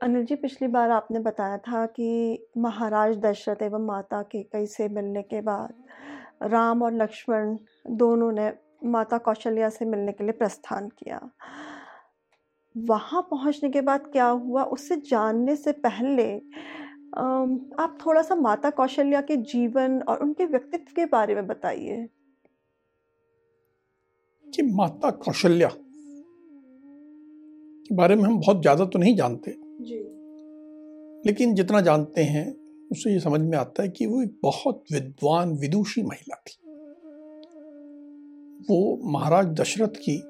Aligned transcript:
अनिल 0.00 0.24
जी, 0.24 0.34
पिछली 0.36 0.66
बार 0.68 0.90
आपने 0.90 1.18
बताया 1.20 1.56
था 1.58 1.84
कि 1.88 2.08
महाराज 2.58 3.16
दशरथ 3.16 3.62
एवं 3.62 3.86
माता 3.86 4.20
के 4.24 4.42
कई 4.44 4.66
से 4.66 4.88
मिलने 4.88 5.22
के 5.24 5.40
बाद 5.40 6.50
राम 6.52 6.82
और 6.82 6.92
लक्ष्मण 6.94 7.56
दोनों 7.96 8.30
ने 8.32 8.50
माता 8.86 9.18
कौशल्या 9.18 9.68
से 9.68 9.84
मिलने 9.84 10.12
के 10.12 10.24
लिए 10.24 10.32
प्रस्थान 10.34 10.88
किया। 10.98 11.20
वहाँ 12.74 13.22
पहुँचने 13.30 13.70
के 13.70 13.80
बाद 13.82 14.06
क्या 14.12 14.26
हुआ, 14.26 14.62
उससे 14.64 14.96
जानने 15.06 15.56
से 15.56 15.72
पहले 15.80 16.28
आप 17.82 17.98
थोड़ा 18.06 18.22
सा 18.22 18.34
माता 18.36 18.70
कौशल्या 18.72 19.20
के 19.22 19.36
जीवन 19.36 20.00
और 20.02 20.22
उनके 20.22 20.44
व्यक्तित्व 20.46 20.92
के 20.96 21.04
बारे 21.08 21.34
में 21.34 21.46
बताइए। 21.46 22.08
कि 24.46 24.62
माता 24.64 25.10
कौशल्या 25.22 25.68
के 27.84 27.94
बारे 27.94 28.16
में 28.16 28.24
हम 28.24 28.38
बहुत 28.38 28.60
ज़्यादा 28.62 28.84
तो 28.84 28.98
नहीं 28.98 29.16
जानते। 29.16 29.67
जी। 29.88 30.18
लेकिन 31.26 31.54
जितना 31.54 31.80
जानते 31.80 32.22
हैं 32.22 32.56
उससे 32.92 33.12
ये 33.12 33.20
समझ 33.20 33.40
में 33.40 33.58
आता 33.58 33.82
है 33.82 33.88
कि 33.88 34.06
वो 34.06 34.22
एक 34.22 34.38
बहुत 34.42 34.84
विद्वान 34.92 35.52
विदुषी 35.52 36.02
महिला 36.02 36.36
थी। 36.36 36.56
वो 38.70 39.00
महाराज 39.10 39.46
दशरथ 39.46 39.88
की 39.88 40.22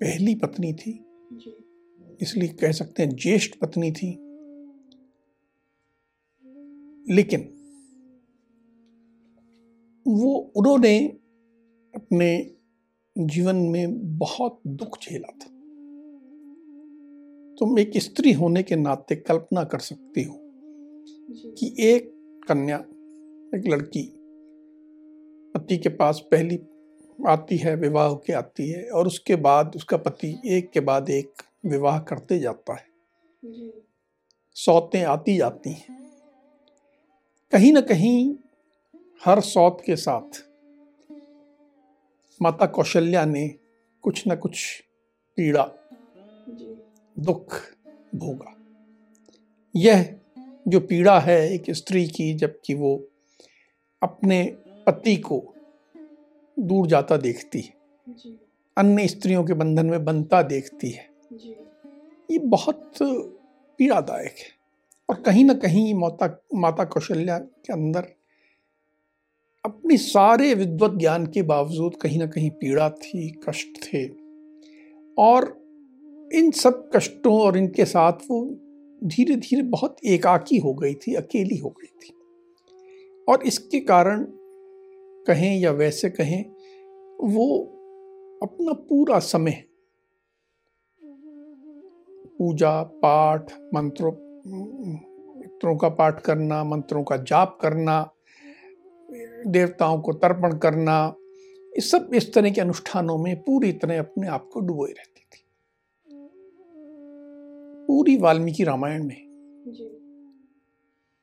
पहली 0.00 0.34
पत्नी 0.34 0.72
थी। 0.72 1.04
इसलिए 2.20 2.48
कह 2.48 2.72
सकते 2.72 3.02
हैं 3.02 3.16
ज्येष्ठ 3.16 3.58
पत्नी 3.58 3.92
थी। 3.92 4.20
लेकिन 7.14 7.40
वो 10.08 10.52
उन्होंने 10.56 11.08
अपने 11.94 12.54
जीवन 13.18 13.56
में 13.56 14.18
बहुत 14.18 14.60
दुख 14.66 14.98
झेला 14.98 15.28
था। 15.28 15.53
तुम 17.58 17.78
एक 17.78 17.92
स्त्री 17.96 18.32
होने 18.32 18.62
के 18.62 18.76
नाते 18.76 19.16
कल्पना 19.16 19.64
कर 19.64 19.78
सकती 19.78 20.22
हो 20.22 20.40
कि 21.58 21.74
एक 21.78 22.12
कन्या 22.48 22.78
एक 23.58 23.62
लड़की 23.66 24.12
पति 25.54 25.78
के 25.78 25.88
पास 25.88 26.24
पहली 26.30 26.58
आती 27.26 27.56
है 27.56 27.76
विवाह 27.76 28.14
के 28.14 28.32
आती 28.32 28.70
है 28.70 28.90
और 28.90 29.06
उसके 29.06 29.36
बाद 29.36 29.72
उसका 29.76 29.96
पति 29.96 30.40
एक 30.46 30.70
के 30.70 30.80
बाद 30.80 31.10
एक 31.10 31.32
विवाह 31.66 32.00
करते 32.00 32.38
जाता 32.38 32.74
है। 32.74 32.86
सौतें 34.54 35.02
आती 35.02 35.36
जाती 35.36 35.70
हैं। 35.70 36.10
कहीं 37.52 37.72
ना 37.72 37.80
कहीं 37.80 38.34
हर 39.24 39.40
सौत 39.40 39.82
के 39.86 39.96
साथ 39.96 40.44
माता 42.42 42.66
कौशल्या 42.66 43.24
ने 43.24 43.48
कुछ 44.02 44.24
न 44.28 44.36
कुछ 44.36 44.84
पीड़ा 45.36 45.64
दुख 47.18 47.60
भोगा। 48.14 48.56
यह 49.76 50.16
जो 50.68 50.80
पीड़ा 50.80 51.20
है 51.20 51.54
एक 51.54 51.70
स्त्री 51.70 52.06
की 52.06 52.34
जबकि 52.34 52.74
वो 52.74 53.08
अपने 54.02 54.56
पति 54.86 55.16
को 55.16 55.54
दूर 56.58 56.86
जाता 56.86 57.16
देखती 57.16 57.60
है। 57.60 57.74
अन्य 58.78 59.08
स्त्रियों 59.08 59.44
के 59.44 59.52
बंधन 59.52 59.86
में 59.86 60.04
बनता 60.04 60.42
देखती 60.42 60.90
है। 60.90 61.10
ये 62.30 62.38
बहुत 62.38 62.92
पीड़ादायक 63.78 64.34
है। 64.38 64.64
और 65.08 65.22
कहीं 65.22 65.44
ना 65.44 65.54
कहीं 65.54 65.94
माता 65.94 66.44
माता 66.54 66.84
कौशल्या 66.84 67.38
के 67.38 67.72
अंदर 67.72 68.12
अपनी 69.64 69.96
सारे 69.96 70.54
विद्वत 70.54 70.98
ज्ञान 70.98 71.26
के 71.26 71.42
बावजूद 71.42 71.96
कहीं 71.96 72.18
ना 72.18 72.26
कहीं 72.26 72.50
पीड़ा 72.50 72.90
थी 72.90 73.40
कष्ट 73.48 73.84
थे। 73.84 74.08
और 75.18 75.63
इन 76.32 76.50
सब 76.50 76.90
कष्टों 76.96 77.40
और 77.40 77.56
इनके 77.56 77.84
साथ 77.84 78.12
वो 78.12 78.44
धीरे 79.04 79.36
धीरे 79.36 79.62
बहुत 79.62 79.96
एकाकी 80.04 80.58
हो 80.58 80.74
गई 80.74 80.94
थी, 80.94 81.14
अकेली 81.14 81.56
हो 81.56 81.68
गई 81.68 81.86
थी। 81.86 82.12
और 83.28 83.42
इसके 83.42 83.80
कारण 83.80 84.24
कहें 85.26 85.60
या 85.60 85.70
वैसे 85.70 86.10
कहें, 86.10 86.44
वो 87.20 87.58
अपना 88.42 88.72
पूरा 88.72 89.18
समय 89.18 89.64
पूजा, 92.38 92.82
पाठ, 92.82 93.52
मंत्रों 93.74 94.12
मंत्रों 95.36 95.76
का 95.76 95.88
पाठ 95.88 96.20
करना, 96.20 96.64
मंत्रों 96.64 97.04
का 97.04 97.16
जाप 97.16 97.58
करना, 97.60 98.10
देवताओं 99.46 100.00
को 100.00 100.12
तर्पण 100.12 100.58
करना 100.58 101.14
इस 101.76 101.90
सब 101.90 102.10
इस 102.14 102.32
तरह 102.34 102.50
के 102.50 102.60
अनुष्ठानों 102.60 103.18
में 103.18 103.36
पूरी 103.42 103.72
तरह 103.72 103.98
अपने 103.98 104.26
आप 104.26 104.48
को 104.52 104.60
डुबोए 104.60 104.90
रहती 104.90 105.20
पूरी 107.88 108.16
वाल्मीकि 108.16 108.64
रामायण 108.64 109.04
में। 109.04 109.24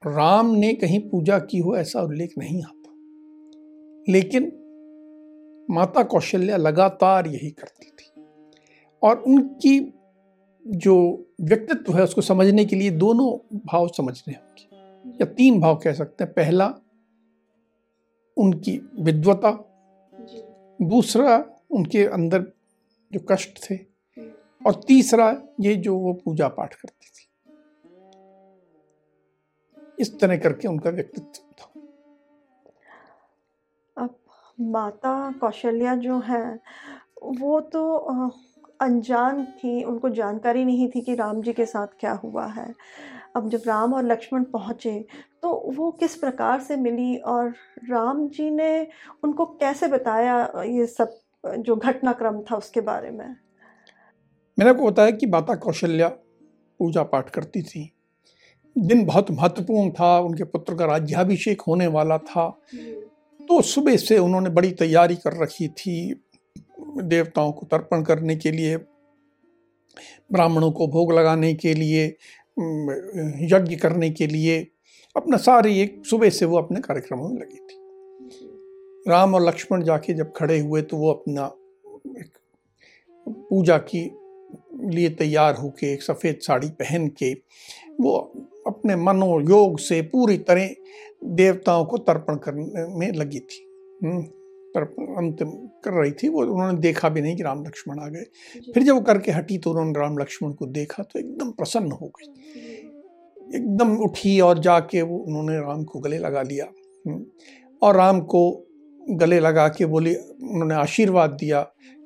राम 0.08 0.56
ने 0.56 0.74
कहीं 0.74 1.10
पूजा 1.10 1.40
की 1.40 1.60
हो 1.60 1.76
ऐसा 1.76 2.02
उल्लेख 2.02 2.34
नहीं 2.38 2.64
आता 2.64 2.78
लेकिन 4.12 4.58
माता 5.72 6.04
कौशल्या 6.04 6.58
लगातार 6.58 7.28
यही 7.28 7.50
करती 7.52 7.86
थी। 7.86 8.22
और 9.04 9.20
उनकी 9.20 9.94
जो 10.68 11.26
व्यक्तित्व 11.42 11.94
है 11.94 12.04
उसको 12.04 12.22
समझने 12.22 12.66
के 12.66 12.76
लिए 12.76 12.90
दोनों 12.90 13.60
भाव 13.66 13.88
समझने 13.88 14.34
होंगे। 14.34 14.64
या 15.16 15.26
तीन 15.26 15.60
भाव 15.60 15.76
कह 15.76 15.94
सकते 15.94 16.24
हैं। 16.24 16.34
पहला 16.34 16.74
उनकी 18.38 18.78
विद्वता 19.00 19.52
दूसरा 20.82 21.46
उनके 21.72 22.06
अंदर 22.06 22.42
जो 23.14 23.20
कष्ट 23.30 23.72
थे 23.72 23.91
और 24.66 24.82
तीसरा 24.88 25.36
ये 25.60 25.76
जो 25.76 25.98
वो 25.98 26.14
पूजा 26.26 26.48
पाठ 26.48 26.74
करती 26.74 27.08
थी। 27.08 27.28
इस 30.00 30.20
तरह 30.20 30.38
करके 30.38 30.68
उनका 30.68 30.90
व्यक्तित्व 30.90 31.42
था। 31.60 31.72
अब 33.98 34.16
माता 34.72 35.32
कौशल्या 35.32 35.96
जो 35.96 36.20
है, 36.20 36.60
वो 37.32 37.60
तो 37.62 37.84
अनजान 38.82 39.44
थी, 39.46 39.84
उनको 39.84 40.10
जानकारी 40.10 40.64
नहीं 40.66 40.90
थी 40.90 41.02
कि 41.02 41.16
राम 41.16 41.42
जी 41.42 41.54
के 41.54 41.66
साथ 41.66 41.88
क्या 42.00 42.12
हुआ 42.14 42.46
है। 42.48 42.74
अब 43.36 43.50
जब 43.50 43.62
राम 43.68 43.94
और 43.94 44.04
लक्ष्मण 44.04 44.44
पहुँचे 44.44 45.06
तो 45.44 45.54
वो 45.76 45.92
किस 45.92 46.16
प्रकार 46.16 46.60
से 46.62 46.76
मिली 46.78 47.16
और 47.18 47.54
राम 47.90 48.28
जी 48.30 48.50
ने 48.50 48.88
उनको 49.24 49.46
कैसे 49.46 49.88
बताया 49.88 50.64
ये 50.64 50.86
सब, 50.88 51.18
जो 51.46 51.76
घटनाक्रम 51.76 52.42
था 52.42 52.56
उसके 52.56 52.82
बारे 52.82 53.12
में? 53.12 53.36
मैंने 54.58 54.70
आपको 54.70 54.90
बताया 54.92 55.12
कि 55.12 55.26
माता 55.26 55.56
कौशल्या 55.56 56.08
पूजा 56.80 57.04
पाठ 57.04 57.30
करती 57.30 57.62
थी। 57.62 57.92
दिन 58.76 59.06
बहुत 59.06 59.32
महत्वपूर्ण 59.32 59.92
था, 59.92 60.20
उनके 60.20 60.44
पुत्र 60.44 60.76
का 60.76 60.86
राज्याभिषेक 60.86 61.62
होने 61.62 61.88
वाला 61.88 62.18
था। 62.18 62.50
तो 63.40 63.62
सुबह 63.62 63.98
से 63.98 64.18
उन्होंने 64.18 64.50
बड़ी 64.50 64.72
तैयारी 64.72 65.16
कर 65.16 65.42
रखी 65.42 65.68
थी 65.68 66.24
देवताओं 66.98 67.52
को 67.52 67.66
तर्पण 67.66 68.04
करने 68.04 68.36
के 68.36 68.52
लिए, 68.52 68.78
ब्राह्मणों 70.32 70.72
को 70.72 70.88
भोग 70.88 71.14
लगाने 71.14 71.54
के 71.54 71.74
लिए 71.74 72.06
यज्ञ 73.48 73.76
करने 73.76 74.10
के 74.10 74.28
लिए। 74.28 74.60
अपना 75.16 75.38
सारी 75.38 75.80
एक 75.80 76.02
सुबह 76.06 76.30
से 76.30 76.46
वो 76.46 76.58
अपने 76.58 76.82
कार्यक्रमों 76.82 77.30
में 77.30 77.38
लगी 77.38 77.58
थी। 77.58 77.80
राम 79.08 79.36
और 79.36 79.42
लक्ष्मण 79.42 79.84
जाके 79.84 80.14
जब 80.14 80.32
खड़े 80.36 80.60
हुए 80.60 80.82
तो 80.82 80.98
वो 80.98 81.12
अपना 81.12 81.52
पूजा 83.28 83.78
की 83.78 84.10
लिए 84.84 85.10
तैयार 85.10 85.56
होके 85.56 85.94
एक 85.94 86.04
सफ़ेद 86.04 86.40
साड़ी 86.42 86.70
पहन 86.70 87.08
के 87.08 87.34
वो 88.02 88.18
अपने 88.68 88.96
मनोयोग 88.96 89.80
से 89.80 90.02
पूरी 90.02 90.38
तरह 90.38 90.70
देवताओं 91.24 91.86
को 91.86 91.98
तर्पण 91.98 92.36
करने 92.36 93.00
में 93.00 93.12
लगी 93.12 93.40
थी। 93.40 93.66
हम्म, 94.04 94.22
तर्पण 94.76 95.04
अंतिम 95.04 95.52
कर 95.52 96.02
रही 96.02 96.12
थी। 96.12 96.30
वो 96.30 96.42
उन्होंने 96.42 96.80
देखा 96.80 97.10
भी 97.10 97.22
नहीं 97.22 97.36
कि 97.36 97.44
राम 97.44 97.64
लक्ष्मण 97.66 98.00
आ 98.00 98.08
गए। 98.08 98.24
फिर 98.74 98.84
जब 98.84 98.94
वो 98.94 99.02
करके 99.02 99.32
हटी 99.32 99.58
तो 99.58 99.70
उन्होंने 99.70 100.00
राम 100.00 100.18
लक्ष्मण 100.18 100.52
को 100.52 100.66
देखा 100.66 101.04
तो 101.04 101.20
एकदम 101.20 101.52
प्रसन्न 101.52 101.92
हो 101.92 102.08
गई। 102.08 102.34
एकदम 103.56 103.98
उठी 103.98 104.40
और 104.40 104.60
जाके 104.60 105.02
वो 105.02 105.18
उन्होंने 105.18 105.58
राम 105.58 105.84
को 105.84 106.00
गले 106.00 106.18
लगा 106.18 106.42
लिया। 106.42 106.66
हम्म, 107.08 107.26
और 107.82 107.96
राम 107.96 108.22
को 108.22 108.68
गले 109.10 109.40
लगा 109.40 109.68
के 109.68 109.86
बोली 109.86 110.16
उन्होंने 110.16 110.74
आशीर्वाद 110.74 111.30
दिया। 111.30 111.62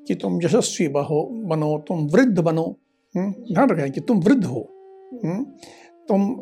कि 0.07 0.15
तुम 0.15 0.41
यशस्वी 0.41 0.87
बहो 0.89 1.23
बनो 1.47 1.77
तुम 1.87 2.07
वृद्ध 2.07 2.39
बनो 2.39 2.63
हम्म, 3.15 3.31
ध्यान 3.31 3.69
रखें 3.69 3.91
कि 3.91 4.01
तुम 4.01 4.19
वृद्ध 4.19 4.43
हो 4.45 4.61
हम्म, 5.15 5.43
तुम 6.09 6.35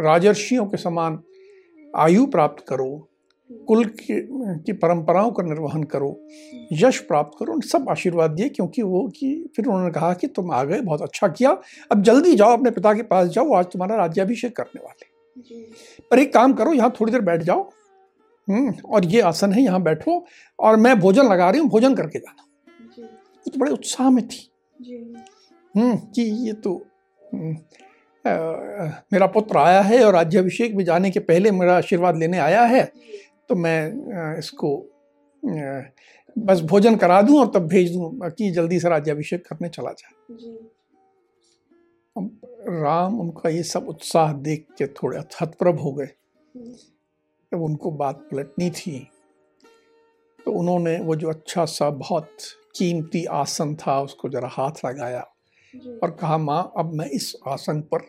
राजर्षियों 0.00 0.66
के 0.66 0.76
समान 0.76 1.18
आयु 1.96 2.26
प्राप्त 2.26 2.64
करो 2.68 2.88
कुल 3.50 3.84
की, 3.84 4.20
की 4.64 4.72
परंपराओं 4.74 5.30
का 5.30 5.42
निर्वहन 5.42 5.82
करो 5.84 6.08
यश 6.72 6.98
प्राप्त 7.00 7.38
करो 7.38 7.52
उन 7.52 7.60
सब 7.62 7.88
आशीर्वाद 7.90 8.30
दिए 8.30 8.48
क्योंकि 8.48 8.82
वो 8.82 9.06
कि 9.16 9.28
फिर 9.56 9.66
उन्होंने 9.66 9.90
कहा 9.90 10.12
कि 10.14 10.26
तुम 10.28 10.50
आ 10.52 10.62
गए 10.64 10.80
बहुत 10.80 11.02
अच्छा 11.02 11.28
किया 11.28 11.56
अब 11.90 12.02
जल्दी 12.02 12.34
जाओ 12.36 12.56
अपने 12.56 12.70
पिता 12.70 12.94
के 12.94 13.02
पास 13.04 13.28
जाओ 13.28 13.52
आज 13.52 13.66
तुम्हारा 13.72 13.96
राज्याभिषेक 13.96 14.56
करने 14.56 14.80
वाले 14.84 15.14
पर 16.10 16.18
एक 16.18 16.32
काम 16.34 16.52
करो 16.52 16.72
यहाँ 16.72 16.92
थोड़ी 17.00 17.12
देर 17.12 17.20
बैठ 17.20 17.42
जाओ 17.42 17.68
और 18.48 19.04
ये 19.04 19.20
आसन 19.20 19.52
है 19.52 19.62
यहाँ 19.62 19.82
बैठो 19.82 20.24
और 20.58 20.76
मैं 20.76 20.98
भोजन 21.00 21.28
लगा 21.28 21.50
रही 21.50 21.60
हूँ 21.60 21.68
भोजन 21.70 21.94
करके 21.94 22.18
जाना 22.18 22.42
वो 22.98 23.50
तो 23.50 23.58
बड़े 23.58 23.70
उत्साह 23.72 24.10
में 24.10 24.26
थी। 24.28 24.48
हम्म 25.74 25.96
कि 26.14 26.22
ये 26.46 26.52
तो 26.52 26.74
हम्म, 27.22 27.52
आ, 28.24 28.32
मेरा 29.12 29.26
पुत्र 29.26 29.58
आया 29.58 29.80
है 29.82 30.02
और 30.04 30.12
राज्याभिषेक 30.14 30.74
में 30.74 30.84
जाने 30.84 31.10
के 31.10 31.20
पहले 31.20 31.50
मेरा 31.50 31.76
आशीर्वाद 31.76 32.16
लेने 32.16 32.38
आया 32.38 32.62
है 32.64 32.84
तो 33.48 33.54
मैं 33.54 34.38
इसको 34.38 34.76
बस 36.36 36.60
भोजन 36.70 36.96
करा 36.96 37.20
दूँ 37.22 37.38
और 37.40 37.50
तब 37.54 37.66
भेज 37.68 37.92
दूँ 37.92 38.30
कि 38.30 38.50
जल्दी 38.50 38.78
से 38.80 38.88
राज्याभिषेक 38.88 39.46
करने 39.46 39.68
चला 39.68 39.90
जाए। 39.92 40.12
अब 42.16 42.40
राम 42.82 43.20
उनका 43.20 43.48
ये 43.50 43.62
सब 43.62 43.88
उत्साह 43.88 44.32
देख 44.42 44.66
के 44.78 44.86
थोड़े 44.94 45.18
हतप्रभ 45.18 45.80
हो 45.80 45.92
गए। 45.92 46.08
जब 47.56 47.62
उनको 47.62 47.90
बात 47.90 48.16
पलटनी 48.30 48.70
थी 48.70 48.98
तो 50.38 50.52
उन्होंने 50.52 50.98
वो 51.00 51.14
जो 51.16 51.28
अच्छा 51.28 51.64
सा 51.64 51.88
बहुत 51.90 52.36
कीमती 52.76 53.24
आसन 53.24 53.74
था 53.76 54.00
उसको 54.00 54.28
जरा 54.28 54.48
हाथ 54.52 54.84
लगाया 54.84 55.20
और 56.02 56.10
कहा 56.10 56.36
माँ 56.38 56.72
अब 56.76 56.92
मैं 56.92 57.06
इस 57.10 57.34
आसन 57.48 57.80
पर 57.80 58.04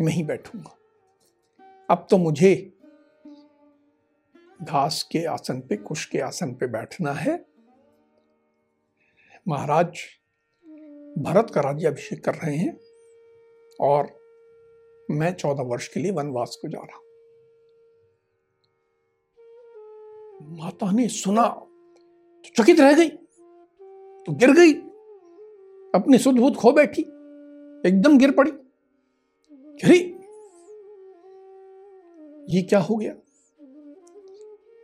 नहीं 0.00 0.24
बैठूँगा। 0.24 0.74
अब 1.90 2.06
तो 2.10 2.18
मुझे 2.18 2.54
घास 4.62 5.02
के 5.12 5.24
आसन 5.24 5.60
पे 5.60 5.76
कुश 5.76 6.04
के 6.04 6.20
आसन 6.20 6.54
पे 6.54 6.66
बैठना 6.66 7.12
है। 7.12 7.34
महाराज 9.48 10.00
भरत 11.18 11.50
का 11.54 11.60
राज्याभिषेक 11.60 12.24
कर 12.24 12.34
रहे 12.34 12.56
हैं 12.56 12.78
और 13.80 14.16
मैं 15.10 15.34
चौदह 15.34 15.62
वर्ष 15.62 15.88
के 15.88 16.00
लिए 16.00 16.12
वनवास 16.12 16.58
को 16.62 16.68
जा 16.68 16.78
रहा 16.78 16.96
हूँ। 16.96 17.06
माता 20.40 20.90
ने 20.92 21.08
सुना 21.08 21.46
तो 21.48 22.62
चकित 22.62 22.80
रह 22.80 22.92
गई 22.92 23.08
तो 23.08 24.32
गिर 24.32 24.50
गई, 24.50 24.72
अपनी 25.94 26.18
सुदबुद 26.18 26.56
खो 26.56 26.72
बैठी, 26.72 27.02
एकदम 27.88 28.18
गिर 28.18 28.30
पड़ी। 28.30 28.50
गिरी। 28.50 29.98
ये 32.48 32.62
क्या 32.62 32.80
हो 32.80 32.96
गया? 32.96 33.12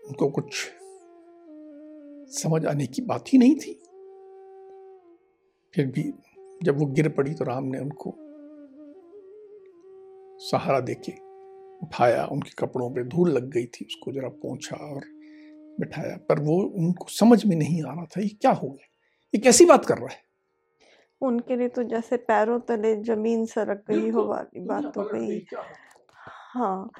उनको 0.08 0.28
कुछ 0.30 0.70
समझ 2.32 2.64
आने 2.66 2.86
की 2.86 3.02
बात 3.02 3.24
ही 3.28 3.38
नहीं 3.38 3.54
थी। 3.54 3.72
फिर 5.74 5.86
भी 5.86 6.12
जब 6.62 6.78
वो 6.78 6.86
गिर 6.86 7.08
पड़ी 7.08 7.34
तो 7.34 7.44
राम 7.44 7.64
ने 7.64 7.78
उनको 7.78 8.14
सहारा 10.40 10.80
देके 10.80 11.12
उठाया, 11.82 12.24
उनके 12.26 12.50
कपड़ों 12.58 12.90
पे 12.90 13.04
धूल 13.04 13.30
लग 13.30 13.50
गई 13.50 13.66
थी, 13.66 13.84
उसको 13.84 14.12
जरा 14.12 14.28
पहुँचा 14.28 14.76
और 14.76 15.02
बिठाया 15.80 16.16
पर 16.16 16.40
वो 16.40 16.56
उनको 16.62 17.06
समझ 17.08 17.44
में 17.44 17.56
नहीं 17.56 17.82
आ 17.84 17.94
रहा 17.94 18.04
था 18.04 18.20
ये 18.20 18.28
क्या 18.28 18.50
हो 18.50 18.68
गया। 18.68 18.86
ये 19.34 19.40
कैसी 19.40 19.64
बात 19.64 19.84
कर 19.84 19.98
रहा 19.98 20.08
है? 20.12 20.22
उनके 21.20 21.56
लिए 21.56 21.68
तो 21.68 21.82
जैसे 21.82 22.16
पैरों 22.16 22.60
तले 22.60 22.96
ज़मीन 23.02 23.46
सरक 23.46 23.84
गई 23.90 24.10
हो 24.10 24.24
वाली 24.24 24.60
बात 24.60 24.96
हो 24.96 25.04
गई 25.14 25.46
हाँ। 26.54 26.90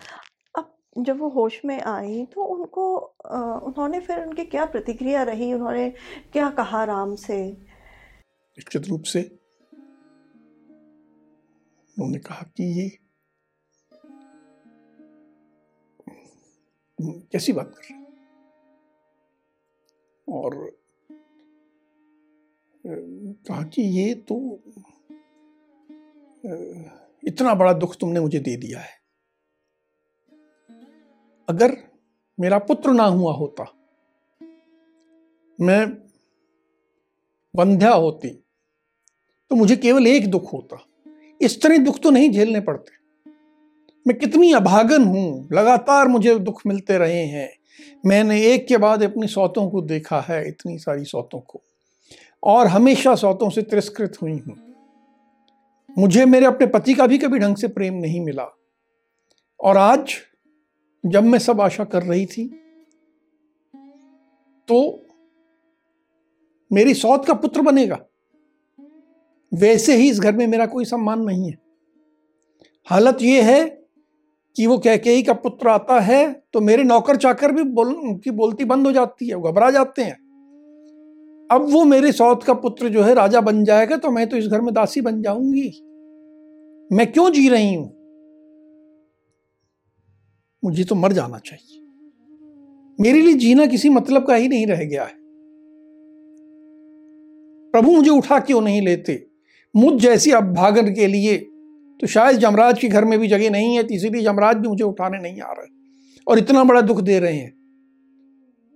अब 0.59 0.75
जब 0.99 1.19
वो 1.19 1.29
होश 1.29 1.61
में 1.65 1.81
आई 1.81 2.25
तो 2.25 2.45
उनको 2.45 2.97
आ, 3.27 3.39
उन्होंने 3.41 4.01
फिर 4.01 4.21
उनकी 4.27 4.45
क्या 4.45 4.65
प्रतिक्रिया 4.65 5.23
रही? 5.23 5.53
उन्होंने 5.55 5.91
क्या 6.33 6.51
कहा 6.51 6.85
राम 6.85 7.15
से? 7.15 7.51
निश्चित 8.59 8.89
रूप 8.89 9.03
से 9.03 9.21
उन्होंने 11.99 12.19
कहा 12.19 12.43
कि 12.57 12.65
ये 12.81 12.89
कैसी 17.33 17.53
बात 17.53 17.75
कर 17.77 17.95
रहे 17.95 18.04
और 20.29 20.71
कहा 22.87 23.63
कि 23.65 23.83
ये 23.99 24.15
तो 24.29 24.37
इतना 27.23 27.55
बड़ा 27.55 27.73
दुख 27.73 27.97
तुमने 27.97 28.21
मुझे 28.21 28.39
दे 28.39 28.57
दिया 28.57 28.81
है। 28.81 28.93
अगर 31.49 31.77
मेरा 32.39 32.59
पुत्र 32.61 32.93
ना 32.93 33.05
हुआ 33.05 33.33
होता, 33.33 33.65
मैं 35.59 35.87
बंध्या 37.55 37.93
होती 37.93 38.29
तो 39.51 39.57
मुझे 39.57 39.77
केवल 39.77 40.07
एक 40.07 40.31
दुख 40.31 40.53
होता। 40.53 40.85
इस 41.41 41.61
तरह 41.63 41.79
दुख 41.79 41.99
तो 41.99 42.11
नहीं 42.11 42.31
झेलने 42.31 42.61
पड़ते। 42.61 42.93
मैं 44.07 44.19
कितनी 44.19 44.53
अभागन 44.53 45.05
हूँ, 45.05 45.49
लगातार 45.53 46.09
मुझे 46.09 46.39
दुख 46.39 46.61
मिलते 46.67 46.99
रहे 46.99 47.25
हैं। 47.27 47.49
मैंने 48.07 48.41
एक 48.47 48.67
के 48.67 48.77
बाद 48.77 49.03
अपनी 49.03 49.27
सौतों 49.27 49.69
को 49.71 49.81
देखा 49.83 50.21
है, 50.21 50.49
इतनी 50.49 50.79
सारी 50.79 51.05
सौतों 51.05 51.41
को। 51.41 51.63
और 52.43 52.67
हमेशा 52.67 53.15
सौतों 53.15 53.51
से 53.51 53.63
तिरस्कृत 53.63 54.17
हुई 54.23 54.39
हूँ। 54.39 54.57
मुझे 55.99 56.25
मेरे 56.25 56.47
अपने 56.47 56.67
पति 56.67 56.95
का 56.95 57.07
भी 57.07 57.19
कभी 57.19 57.39
ढंग 57.39 57.57
से 57.57 57.69
प्रेम 57.69 57.95
नहीं 57.95 58.21
मिला। 58.21 58.47
और 59.61 59.77
आज 59.77 60.15
जब 61.07 61.23
मैं 61.23 61.39
सब 61.39 61.61
आशा 61.61 61.85
कर 61.85 62.03
रही 62.03 62.27
थी 62.27 62.47
तो 64.69 65.01
मेरी 66.71 66.95
सौत 66.95 67.25
का 67.27 67.35
पुत्र 67.35 67.63
बनेगा। 67.63 67.99
वैसे 69.53 69.97
ही 69.97 70.11
इस 70.11 70.21
घर 70.21 70.33
में 70.33 70.47
मेरा 70.47 70.67
कोई 70.67 70.85
सम्मान 70.85 71.21
नहीं 71.21 71.51
है। 71.51 71.59
हालत 72.87 73.19
यह 73.23 73.47
है 73.47 73.84
कि 74.57 74.67
वो 74.67 74.79
कैकेयी 74.79 75.23
का 75.23 75.33
पुत्र 75.33 75.69
आता 75.69 76.01
है 76.01 76.43
तो 76.53 76.61
मेरे 76.61 76.83
नौकर 76.83 77.17
चाकर 77.17 77.53
भी 77.53 77.63
बोल, 77.63 77.95
की 78.25 78.31
बोलती 78.31 78.65
बंद 78.65 78.87
हो 78.87 78.93
जाती 78.93 79.29
है, 79.29 79.35
वो 79.35 79.53
घबरा 79.53 79.71
जाते 79.71 80.03
हैं। 80.03 80.17
अब 81.51 81.67
वो 81.71 81.85
मेरे 81.85 82.13
सौत 82.13 82.43
का 82.43 82.55
पुत्र 82.55 82.89
जो 82.89 83.03
है 83.03 83.15
राजा 83.15 83.41
बन 83.41 83.65
जाएगा 83.65 83.97
तो 83.97 84.11
मैं 84.11 84.29
तो 84.29 84.37
इस 84.37 84.47
घर 84.47 84.61
में 84.61 84.75
दासी 84.75 85.01
बन 85.01 85.23
जाऊँगी। 85.23 85.69
मैं 86.93 87.13
क्यों 87.13 87.31
जी 87.31 87.49
रही 87.49 87.75
हूँ? 87.75 87.85
मुझे 90.65 90.85
तो 90.85 90.95
मर 90.95 91.13
जाना 91.13 91.39
चाहिए। 91.39 91.81
मेरे 93.01 93.21
लिए 93.21 93.35
जीना 93.35 93.67
किसी 93.67 93.89
मतलब 93.89 94.27
का 94.27 94.35
ही 94.35 94.49
नहीं 94.49 94.67
रह 94.67 94.85
गया 94.85 95.05
है। 95.05 95.15
प्रभु 97.73 97.93
मुझे 97.93 98.11
उठा 98.11 98.39
क्यों 98.41 98.61
नहीं 98.61 98.83
लेते? 98.83 99.27
मुझ 99.77 99.93
जैसी 99.95 100.31
अभागन 100.31 100.95
के 100.95 101.07
लिए 101.07 101.37
तो 102.01 102.07
शायद 102.07 102.37
जमराज 102.37 102.79
के 102.79 102.89
घर 102.89 103.05
में 103.05 103.19
भी 103.19 103.29
जगह 103.29 103.51
नहीं 103.51 103.75
है 103.77 103.83
तो 103.83 103.95
इसीलिए 103.95 104.23
जमराज 104.23 104.57
भी 104.57 104.69
मुझे 104.69 104.85
उठाने 104.85 105.19
नहीं 105.19 105.41
आ 105.41 105.53
रहे। 105.53 105.73
और 106.27 106.39
इतना 106.39 106.65
बड़ा 106.65 106.81
दुख 106.81 107.01
दे 107.01 107.19
रहे 107.19 107.35
हैं। 107.35 107.53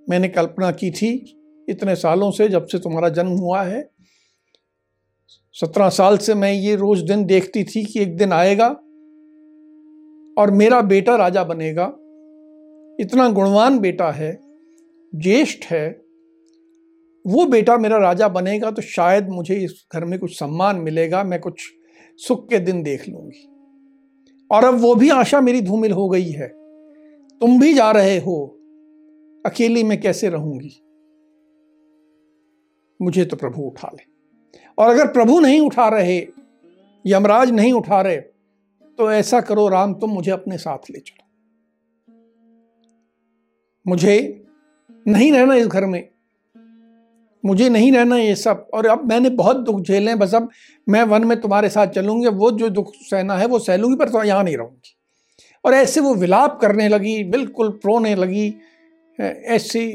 मैंने 0.08 0.28
कल्पना 0.28 0.70
की 0.70 0.90
थी 0.90 1.10
इतने 1.68 1.94
सालों 1.96 2.30
से, 2.30 2.48
जब 2.48 2.66
से 2.66 2.78
तुम्हारा 2.78 3.08
जन्म 3.08 3.30
हुआ 3.30 3.62
है। 3.62 3.88
सत्रह 5.54 5.88
साल 5.88 6.18
से 6.18 6.34
मैं 6.34 6.52
ये 6.52 6.74
रोज 6.76 7.00
दिन 7.00 7.24
देखती 7.24 7.64
थी 7.64 7.84
कि 7.84 8.00
एक 8.00 8.16
दिन 8.16 8.32
आएगा 8.32 8.68
और 10.38 10.50
मेरा 10.50 10.80
बेटा 10.80 11.16
राजा 11.16 11.44
बनेगा। 11.44 11.86
इतना 13.00 13.28
गुणवान 13.28 13.78
बेटा 13.78 14.10
है, 14.10 14.38
ज्येष्ठ 15.12 15.64
है, 15.64 15.88
वो 17.24 17.46
बेटा 17.46 17.76
मेरा 17.78 17.98
राजा 17.98 18.28
बनेगा 18.28 18.70
तो 18.70 18.82
शायद 18.82 19.28
मुझे 19.28 19.54
इस 19.54 19.72
घर 19.94 20.04
में 20.04 20.18
कुछ 20.18 20.38
सम्मान 20.38 20.76
मिलेगा, 20.76 21.22
मैं 21.24 21.40
कुछ 21.40 21.68
सुख 22.18 22.48
के 22.48 22.58
दिन 22.58 22.82
देख 22.82 23.08
लूँगी। 23.08 23.46
और 24.50 24.64
अब 24.64 24.74
वो 24.74 24.94
भी 24.94 25.10
आशा 25.10 25.40
मेरी 25.40 25.60
धूमिल 25.60 25.92
हो 25.92 26.08
गई 26.08 26.30
है। 26.30 26.48
तुम 27.40 27.60
भी 27.60 27.74
जा 27.74 27.90
रहे 27.90 28.18
हो। 28.18 28.36
अकेली 29.46 29.82
मैं 29.82 30.00
कैसे 30.00 30.28
रहूँगी? 30.28 30.70
मुझे 33.02 33.24
तो 33.24 33.36
प्रभु 33.36 33.62
उठा 33.62 33.90
ले। 33.94 34.04
और 34.78 34.88
अगर 34.88 35.06
प्रभु 35.06 35.38
नहीं 35.40 35.60
उठा 35.60 35.88
रहे, 35.88 36.26
यमराज 37.06 37.50
नहीं 37.50 37.72
उठा 37.72 38.00
रहे 38.00 38.16
तो 38.98 39.10
ऐसा 39.12 39.40
करो 39.40 39.68
राम, 39.68 39.94
तुम 39.94 40.10
मुझे 40.10 40.30
अपने 40.30 40.58
साथ 40.58 40.90
ले 40.90 40.98
चलो। 40.98 41.24
मुझे 43.86 44.44
नहीं 45.08 45.32
रहना 45.32 45.54
इस 45.54 45.66
घर 45.66 45.86
में। 45.86 46.08
मुझे 47.44 47.68
नहीं 47.68 47.90
रहना 47.92 48.16
ये 48.16 48.34
सब। 48.36 48.66
और 48.74 48.86
अब 48.86 49.08
मैंने 49.08 49.30
बहुत 49.32 49.56
दुख 49.56 49.80
झेले 49.80 50.10
हैं 50.10 50.18
बस 50.18 50.34
अब 50.34 50.48
मैं 50.86 51.02
वन 51.04 51.24
में 51.24 51.40
तुम्हारे 51.40 51.68
साथ 51.68 51.86
चलूँगी 51.94 52.28
वो 52.36 52.50
जो 52.52 52.68
दुख 52.70 52.92
सहना 53.00 53.36
है 53.36 53.46
वो 53.46 53.58
सहलूँगी 53.58 53.96
पर 53.96 54.08
तो 54.08 54.22
यहाँ 54.24 54.44
नहीं 54.44 54.56
रहूँगी। 54.56 54.94
और 55.64 55.74
ऐसे 55.74 56.00
वो 56.00 56.14
विलाप 56.14 56.58
करने 56.60 56.88
लगी 56.88 57.22
बिल्कुल 57.30 57.70
प्रोने 57.82 58.14
लगी 58.14 58.48
ऐसी 59.18 59.86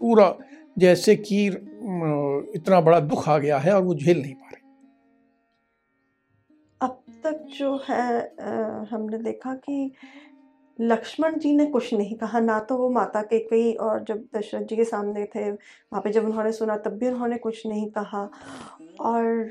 पूरा 0.00 0.34
जैसे 0.76 1.14
कि 1.16 1.46
इतना 1.46 2.80
बड़ा 2.80 3.00
दुख 3.00 3.28
आ 3.28 3.38
गया 3.38 3.58
है 3.58 3.74
और 3.74 3.82
वो 3.82 3.94
झेल 3.94 4.20
नहीं 4.20 4.34
पा 4.34 4.48
रही। 4.48 4.62
अब 6.80 7.02
तक 7.24 7.46
जो 7.58 7.74
है 7.88 8.18
आ, 8.20 8.84
हमने 8.90 9.18
देखा 9.18 9.54
कि 9.54 9.90
लक्ष्मण 10.80 11.38
जी 11.38 11.52
ने 11.56 11.66
कुछ 11.66 11.94
नहीं 11.94 12.16
कहा 12.16 12.40
ना 12.40 12.58
तो 12.60 12.76
वो 12.76 12.88
माता 12.90 13.22
के 13.22 13.38
कई 13.38 13.72
और 13.72 14.04
जब 14.04 14.24
दशरथ 14.36 14.62
जी 14.62 14.76
के 14.76 14.84
सामने 14.84 15.24
थे 15.24 15.50
वहाँ 15.50 16.00
पे 16.00 16.10
जब 16.10 16.24
उन्होंने 16.24 16.52
सुना 16.52 16.76
तब 16.76 16.90
भी 16.90 17.08
उन्होंने 17.08 17.38
कुछ 17.38 17.66
नहीं 17.66 17.90
कहा। 17.90 18.30
और 19.00 19.50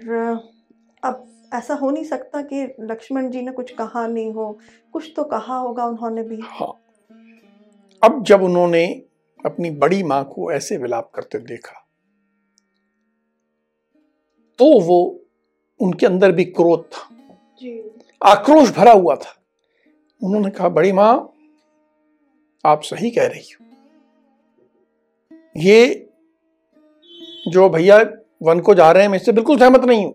अब 1.04 1.26
ऐसा 1.54 1.74
हो 1.74 1.90
नहीं 1.92 2.04
सकता 2.04 2.42
कि 2.42 2.64
लक्ष्मण 2.80 3.30
जी 3.30 3.42
ने 3.42 3.52
कुछ 3.52 3.72
कहा 3.72 4.08
नहीं 4.08 4.34
हो। 4.34 4.60
कुछ 4.94 5.14
तो 5.16 5.24
कहा 5.24 5.58
होगा 5.58 5.86
उन्होंने 5.86 6.24
भी। 6.24 6.40
हाँ। 6.44 6.74
अब 8.04 8.24
जब 8.24 8.44
उन्होंने 8.44 8.86
अपनी 9.46 9.70
बड़ी 9.72 10.04
माँ 10.04 10.24
को 10.26 10.52
ऐसे 10.52 10.78
विलाप 10.78 11.12
करते 11.16 11.40
देखा 11.40 11.84
तो 14.60 14.80
वो 14.80 15.00
उनके 15.80 16.06
अंदर 16.06 16.32
भी 16.32 16.46
क्रोध 16.46 16.84
था। 16.84 17.10
आक्रोश 18.22 18.72
भरा 18.72 18.92
हुआ 18.92 19.16
था। 19.16 19.34
उन्होंने 20.22 20.50
कहा, 20.50 20.70
बड़ी 20.70 20.92
माँ, 20.92 21.34
आप 22.66 22.82
सही 22.82 23.10
कह 23.10 23.28
रही 23.28 23.52
हो। 23.52 23.66
ये 25.56 26.10
जो 27.48 27.70
भैया 27.70 27.98
वन 28.44 28.60
को 28.60 28.74
जा 28.74 28.92
रहे 28.92 29.04
हैं, 29.04 29.10
मैं 29.10 29.20
इससे 29.20 29.32
बिल्कुल 29.32 29.60
सहमत 29.60 29.86
नहीं 29.86 30.06
हूँ। 30.06 30.14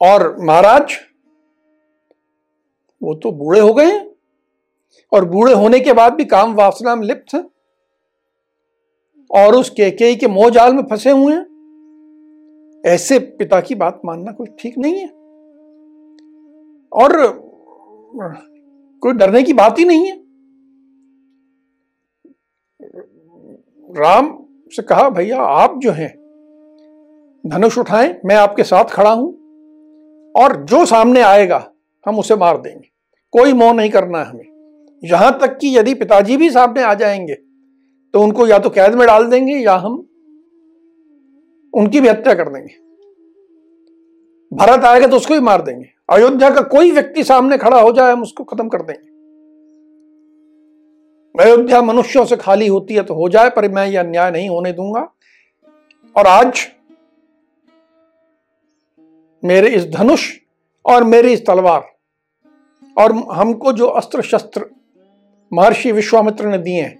और 0.00 0.36
महाराज, 0.40 0.96
वो 3.02 3.14
तो 3.14 3.32
बूढ़े 3.32 3.60
हो 3.60 3.72
गए 3.74 3.98
और 5.12 5.24
बूढ़े 5.24 5.52
होने 5.54 5.80
के 5.80 5.92
बाद 5.92 6.14
भी 6.14 6.24
काम 6.24 6.54
वासना 6.54 6.94
में 6.96 7.06
लिप्त 7.06 7.34
हैं, 7.34 7.44
और 9.30 9.54
उस 9.54 9.70
केके 9.70 10.14
के 10.16 10.26
मोह 10.28 10.48
जाल 10.50 10.74
में 10.74 10.82
फंसे 10.82 11.10
हुए 11.10 11.34
हैं। 11.34 11.46
ऐसे 12.84 13.18
पिता 13.18 13.60
की 13.60 13.74
बात 13.74 14.00
मानना 14.04 14.32
कोई 14.32 14.46
ठीक 14.58 14.78
नहीं 14.78 14.98
है। 14.98 15.08
और 16.92 17.49
कोई 18.12 19.12
डरने 19.12 19.42
की 19.42 19.52
बात 19.52 19.78
ही 19.78 19.84
नहीं 19.84 20.06
है। 20.06 20.16
राम 23.90 24.32
से 24.72 24.82
कहा, 24.82 25.08
भैया, 25.10 25.40
आप 25.40 25.78
जो 25.78 25.92
हैं, 25.92 26.10
धनुष 27.44 27.78
उठाएँ, 27.78 28.14
मैं 28.24 28.36
आपके 28.36 28.64
साथ 28.64 28.84
खड़ा 28.84 29.10
हूँ 29.10 29.28
और 30.34 30.56
जो 30.64 30.84
सामने 30.86 31.20
आएगा, 31.20 31.72
हम 32.06 32.18
उसे 32.18 32.36
मार 32.36 32.58
देंगे। 32.58 32.88
कोई 33.32 33.52
मोह 33.52 33.72
नहीं 33.72 33.90
करना 33.90 34.18
है 34.18 34.24
हमें। 34.24 34.98
यहाँ 35.02 35.38
तक 35.38 35.56
कि 35.58 35.76
यदि 35.78 35.94
पिताजी 35.94 36.36
भी 36.36 36.50
सामने 36.50 36.82
आ 36.82 36.94
जाएँगे 36.94 37.34
तो 38.14 38.22
उनको 38.22 38.46
या 38.46 38.58
तो 38.58 38.70
कैद 38.70 38.94
में 38.94 39.06
डाल 39.06 39.26
देंगे 39.26 39.54
या 39.54 39.74
हम 39.74 39.92
उनकी 41.74 42.00
भी 42.00 42.08
हत्या 42.08 42.34
कर 42.34 42.48
देंगे। 42.48 42.74
भरत 44.52 44.84
आएगा 44.84 45.06
तो 45.06 45.16
उसको 45.16 45.34
भी 45.34 45.40
मार 45.40 45.62
देंगे। 45.62 45.88
अयोध्या 46.10 46.50
का 46.50 46.60
कोई 46.60 46.90
व्यक्ति 46.90 47.24
सामने 47.24 47.58
खड़ा 47.58 47.80
हो 47.80 47.92
जाए 47.92 48.12
हम 48.12 48.22
उसको 48.22 48.44
खत्म 48.44 48.68
कर 48.68 48.82
देंगे। 48.82 49.08
अयोध्या 51.34 51.82
मनुष्यों 51.82 52.24
से 52.24 52.36
खाली 52.36 52.66
होती 52.66 52.94
है 52.94 53.02
तो 53.02 53.14
हो 53.14 53.28
जाए 53.28 53.50
पर 53.50 53.68
मैं 53.68 53.86
यह 53.86 54.00
अन्याय 54.00 54.30
नहीं 54.30 54.48
होने 54.48 54.72
दूँगा। 54.72 55.00
और 56.16 56.26
आज 56.26 56.66
मेरे 59.42 59.68
इस 59.68 59.86
धनुष 59.86 60.30
और 60.84 61.04
मेरी 61.04 61.32
इस 61.32 61.46
तलवार 61.46 61.90
और 62.96 63.12
हमको 63.32 63.72
जो 63.72 63.86
अस्त्र 63.86 64.22
शस्त्र 64.22 64.64
महर्षि 65.52 65.92
विश्वामित्र 65.92 66.48
ने 66.48 66.58
दिए 66.58 66.82
हैं 66.82 66.98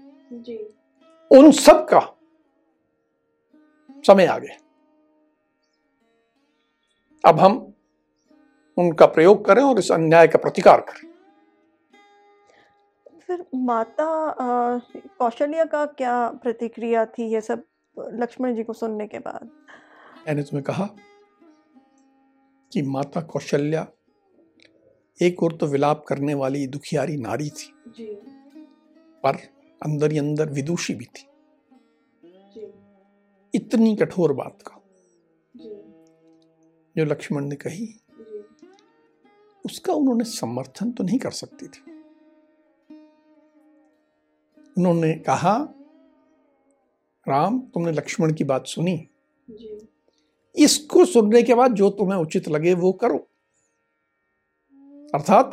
उन 1.31 1.51
सब 1.53 1.87
का 1.89 2.01
समय 4.05 4.27
आ 4.27 4.39
गया। 4.39 4.57
अब 7.25 7.41
हम 7.41 7.70
उनका 8.77 9.07
प्रयोग 9.07 9.45
करें 9.45 9.63
और 9.63 9.79
इस 9.79 9.91
अन्याय 9.93 10.29
का 10.29 10.39
प्रतिकार 10.39 10.81
करें 10.81 11.09
फिर 13.27 13.45
माता 13.55 14.07
कौशल्या 15.19 15.65
का 15.65 15.85
क्या 15.87 16.15
प्रतिक्रिया 16.43 17.05
थी 17.07 17.33
ये 17.33 17.41
सब 17.41 17.63
लक्ष्मण 17.97 18.55
जी 18.55 18.63
को 18.63 18.73
सुनने 18.73 19.07
के 19.07 19.19
बाद 19.19 19.51
मैंने 20.27 20.43
तुम्हें 20.43 20.63
कहा 20.63 20.89
कि 22.73 22.83
माता 22.83 23.21
कौशल्या 23.21 23.87
एक 25.19 25.43
और 25.43 25.57
तो 25.57 25.67
विलाप 25.67 26.05
करने 26.09 26.35
वाली 26.35 26.67
दुखियारी 26.67 27.17
नारी 27.17 27.49
थी 27.51 27.73
जी। 27.97 28.07
पर 29.25 29.37
अंदर 29.81 30.13
ही 30.13 30.19
अंदर 30.19 30.51
विदुषी 30.51 30.95
भी 30.95 31.05
थी 31.05 31.27
जी। 32.55 32.73
इतनी 33.55 33.97
कठोर 33.97 34.33
बात 34.33 34.63
का 34.63 34.81
जो 36.97 37.05
लक्ष्मण 37.05 37.45
ने 37.45 37.57
कही 37.57 37.87
उसका 39.65 39.93
उन्होंने 39.93 40.25
समर्थन 40.25 40.91
तो 40.91 41.05
नहीं 41.05 41.19
कर 41.19 41.31
सकती 41.31 41.69
थी। 41.69 41.93
उन्होंने 44.79 45.15
कहा 45.15 45.69
राम 47.29 47.61
तुमने 47.61 47.93
लक्ष्मण 47.93 48.33
की 48.33 48.45
बात 48.45 48.67
सुनी। 48.67 49.09
इसको 50.57 51.05
सुनने 51.05 51.43
के 51.43 51.55
बाद 51.55 51.73
जो 51.73 51.91
तुम्हें 51.91 52.19
उचित 52.19 52.49
लगे 52.49 52.75
वो 52.75 52.93
करो। 52.93 53.17
अर्थात 55.15 55.53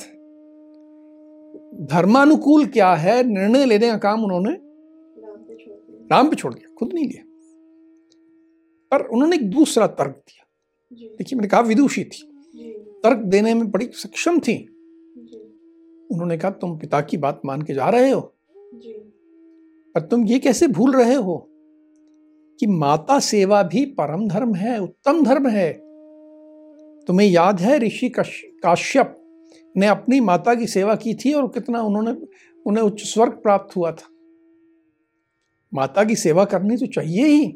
धर्मानुकूल 1.87 2.65
क्या 2.65 2.95
है? 2.95 3.23
निर्णय 3.23 3.65
लेने 3.65 3.91
का 3.91 3.97
काम 3.97 4.23
उन्होंने 4.23 4.57
राम 6.07 6.29
पे 6.29 6.35
छोड़ 6.35 6.53
दिया। 6.53 6.73
खुद 6.73 6.93
नहीं 6.93 7.07
लिया। 7.07 7.23
पर 8.91 9.07
उन्होंने 9.07 9.35
एक 9.35 9.49
दूसरा 9.49 9.87
तर्क 9.87 10.11
दिया। 10.11 10.47
देखिए 11.15 11.37
मैंने 11.37 11.47
कहा 11.47 11.61
विदुषी 11.61 12.03
थी। 12.03 12.36
तर्क 13.07 13.17
देने 13.17 13.53
में 13.53 13.71
बड़ी 13.71 13.89
सक्षम 13.93 14.39
थी। 14.39 14.57
उन्होंने 16.11 16.37
कहा 16.37 16.51
तुम 16.51 16.77
पिता 16.77 17.01
की 17.01 17.17
बात 17.17 17.41
मान 17.45 17.61
के 17.61 17.73
जा 17.73 17.89
रहे 17.89 18.11
हो। 18.11 18.21
पर 19.95 20.01
तुम 20.01 20.25
ये 20.25 20.39
कैसे 20.39 20.67
भूल 20.67 20.95
रहे 20.95 21.13
हो 21.13 21.49
कि 22.59 22.67
माता 22.67 23.19
सेवा 23.19 23.63
भी 23.63 23.85
परम 23.85 24.27
धर्म 24.27 24.55
है 24.55 24.79
उत्तम 24.79 25.23
धर्म 25.23 25.47
है? 25.47 25.73
तुम्हें 27.07 27.27
याद 27.27 27.59
है 27.59 27.79
ऋषि 27.79 28.09
काश्यप 28.09 29.13
ने 29.77 29.87
अपनी 29.87 30.19
माता 30.19 30.55
की 30.55 30.67
सेवा 30.67 30.95
की 30.95 31.13
थी 31.13 31.33
और 31.33 31.47
कितना 31.47 31.81
उन्होंने 31.81 32.11
उन्हें 32.65 32.83
उच्च 32.83 33.03
स्वर्ग 33.03 33.31
प्राप्त 33.31 33.75
हुआ 33.75 33.91
था? 33.91 34.07
माता 35.73 36.03
की 36.03 36.15
सेवा 36.15 36.45
करनी 36.45 36.77
तो 36.77 36.85
चाहिए 36.85 37.25
ही। 37.25 37.47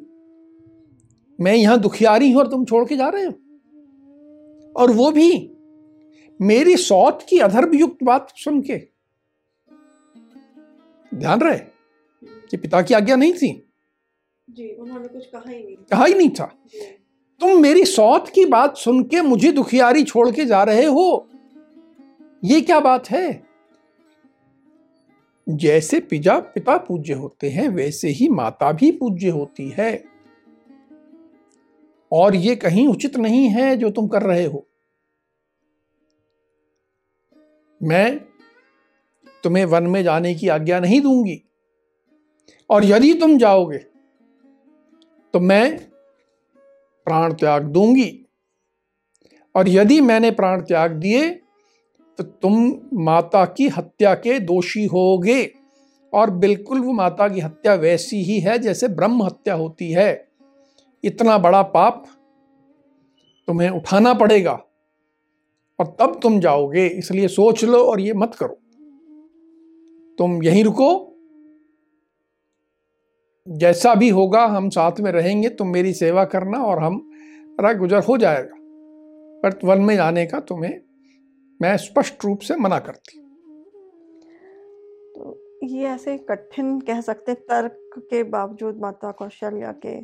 मैं 1.42 1.56
यहाँ 1.56 1.80
दुखियारी 1.80 2.32
हूँ 2.32 2.42
और 2.42 2.48
तुम 2.48 2.66
छोड़ 2.66 2.86
के 2.86 2.96
जा 2.96 3.10
रहे 3.10 3.26
हो। 3.26 3.34
और 4.76 4.92
वो 4.92 5.12
भी 5.12 5.52
मेरी 6.42 6.78
सौत 6.78 7.26
की 7.30 7.40
अधर्भ 7.40 7.76
युक्त 7.76 8.04
बात 8.04 8.34
सुन 8.36 8.62
के। 8.62 8.88
ध्यान 11.16 11.42
रहे 11.42 11.60
कि 12.24 12.58
पिता 12.58 12.82
की 12.82 12.94
आज्ञा 12.94 13.16
नहीं 13.16 13.34
थी। 13.34 13.74
जी 14.50 14.76
उन्होंने 14.76 15.08
कुछ 15.08 15.26
कहा 15.26 15.52
ही 15.52 15.64
नहीं। 15.64 15.76
कहा 15.76 16.06
ही 16.06 16.14
नहीं 16.14 16.30
था। 16.30 16.46
तुम 17.40 17.62
मेरी 17.62 17.86
सौत 17.86 18.30
की 18.30 18.46
बात 18.46 18.78
सुन 18.78 19.04
के 19.04 19.22
मुझे 19.22 19.52
दुखियारी 19.52 20.04
छोड़ 20.04 20.32
के 20.32 20.46
जा 20.46 20.64
रहे 20.64 20.86
हो। 20.86 21.30
ये 22.44 22.62
क्या 22.62 22.80
बात 22.80 23.12
है? 23.12 23.44
जैसे 25.50 26.00
पिता 26.00 26.40
पिता 26.40 26.78
पूज्य 26.78 27.14
होते 27.14 27.50
हैं 27.50 27.70
वैसे 27.70 28.10
ही 28.10 28.30
माता 28.30 28.72
भी 28.72 28.92
पूज्य 28.92 29.30
होती 29.30 29.70
है। 29.70 30.11
और 32.12 32.36
ये 32.36 32.56
कहीं 32.56 32.88
उचित 32.88 33.18
नहीं 33.18 33.48
है 33.48 33.76
जो 33.78 33.90
तुम 33.90 34.08
कर 34.08 34.22
रहे 34.22 34.46
हो। 34.46 34.68
मैं 37.82 38.20
तुम्हें 39.44 39.66
वन 39.66 39.84
में 39.84 40.04
जाने 40.04 40.36
की 40.36 40.48
आज्ञा 40.48 40.80
नहीं 40.80 41.02
दूँगी। 41.02 41.42
और 42.70 42.86
यदि 42.86 43.14
तुम 43.14 43.38
जाओगे 43.38 43.78
तो 45.34 45.40
मैं 45.40 45.78
प्राण 47.08 47.34
त्याग 47.34 47.64
दूँगी। 47.64 48.26
और 49.56 49.70
यदि 49.70 50.02
मैंने 50.02 50.32
प्राण 50.32 50.62
त्याग 50.62 50.92
दिए 50.92 51.30
तो 52.20 52.24
तुम 52.24 52.82
माता 52.94 53.46
की 53.46 53.68
हत्या 53.68 54.14
के 54.16 54.40
दोषी 54.40 54.86
होगे। 54.86 55.54
और 56.14 56.30
बिल्कुल 56.30 56.80
वो 56.80 56.92
माता 56.92 57.28
की 57.28 57.40
हत्या 57.40 57.74
वैसी 57.74 58.22
ही 58.24 58.40
है 58.40 58.58
जैसे 58.60 58.88
ब्रह्म 58.88 59.24
हत्या 59.24 59.54
होती 59.54 59.92
है। 59.92 60.31
इतना 61.04 61.38
बड़ा 61.38 61.62
पाप 61.62 62.06
तुम्हें 63.48 63.70
उठाना 63.70 64.14
पड़ेगा 64.14 64.54
और 65.80 65.96
तब 66.00 66.20
तुम 66.24 66.40
जाओगे, 66.40 66.88
इसलिए 66.88 67.28
सोच 67.28 67.64
लो 67.64 67.84
और 67.84 68.00
ये 68.00 68.14
मत 68.14 68.36
करो। 68.36 68.58
तुम 70.18 70.44
यहीं 70.44 70.64
रुको। 70.64 70.90
जैसा 73.48 73.96
भी 73.96 74.10
होगा, 74.10 74.46
हम 74.46 74.70
साथ 74.70 75.00
में 75.00 75.12
रहेंगे, 75.12 75.50
तुम 75.50 75.68
मेरी 75.68 75.94
सेवा 75.94 76.26
करना 76.26 76.64
और 76.64 76.84
हम 76.84 77.08
गुजर 77.60 78.04
हो 78.04 78.18
जाएगा। 78.18 78.56
पर 79.44 79.60
वन 79.64 79.82
में 79.82 79.96
जाने 79.96 80.26
का 80.26 80.40
तुम्हें 80.40 80.80
मैं 81.60 81.76
स्पष्ट 81.78 82.26
रूप 82.26 82.40
से 82.40 82.56
मना 82.56 82.80
करती 82.80 83.20
तो 85.16 85.36
ये 85.64 85.88
ऐसे 85.88 86.18
कठिन 86.18 86.80
कह 86.80 87.02
सकते 87.02 87.34
तर्क 87.34 87.94
के 88.00 88.24
बावजूद 88.24 88.80
माता 88.82 89.12
कौशल्या 89.12 89.72
के 89.86 90.00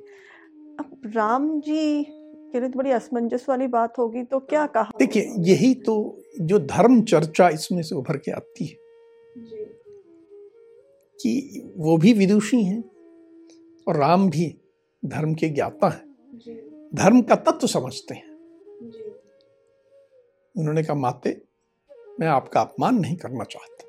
अब 0.80 1.02
राम 1.06 1.60
जी 1.60 2.04
के 2.52 2.60
लिए 2.60 2.70
तो 2.70 2.80
बड़ी 2.80 2.92
असमंजस 2.92 3.46
वाली 3.50 3.68
बात 3.68 3.98
होगी 4.00 4.24
तो 4.24 4.40
क्या 4.40 4.68
कहा? 4.68 4.92
देखिए 5.00 5.34
यही 5.40 5.76
तो 5.76 6.24
जो 6.42 6.60
धर्म 6.60 7.02
चर्चा 7.02 7.50
इसमें 7.50 7.84
से 7.84 7.96
उभर 7.96 8.18
के 8.18 8.32
आती 8.32 8.66
है। 8.66 8.78
कि 11.22 11.64
वो 11.78 11.98
भी 11.98 12.14
विदुषी 12.14 12.64
हैं 12.64 12.84
और 13.88 13.96
राम 13.96 14.30
भी 14.30 14.62
धर्म 15.06 15.34
के 15.34 15.50
ज्ञाता 15.50 15.90
हैं। 15.90 16.08
धर्म 16.96 17.22
का 17.22 17.36
तत्व 17.36 17.68
समझते 17.68 18.14
हैं। 18.14 18.30
उन्होंने 20.58 20.84
कहा 20.84 20.96
माते 20.96 21.42
मैं 22.20 22.28
आपका 22.28 22.62
अपमान 22.62 22.96
नहीं 22.96 23.16
करना 23.16 23.44
चाहता। 23.44 23.84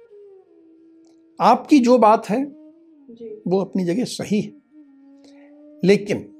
आपकी 1.44 1.78
जो 1.78 1.98
बात 1.98 2.28
है 2.28 2.44
वो 3.46 3.60
अपनी 3.60 3.84
जगह 3.84 4.04
सही 4.04 4.40
है। 4.40 4.52
लेकिन 5.84 6.37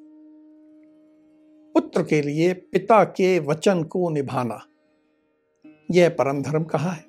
पुत्र 1.80 2.02
के 2.02 2.23
लिए 2.23 2.52
पिता 2.52 3.04
के 3.04 3.38
वचन 3.38 3.82
को 3.82 4.11
निभाना। 4.11 4.66
यह 5.90 6.08
परम 6.08 6.42
धर्म 6.42 6.64
कहा 6.64 6.90
है। 6.90 7.04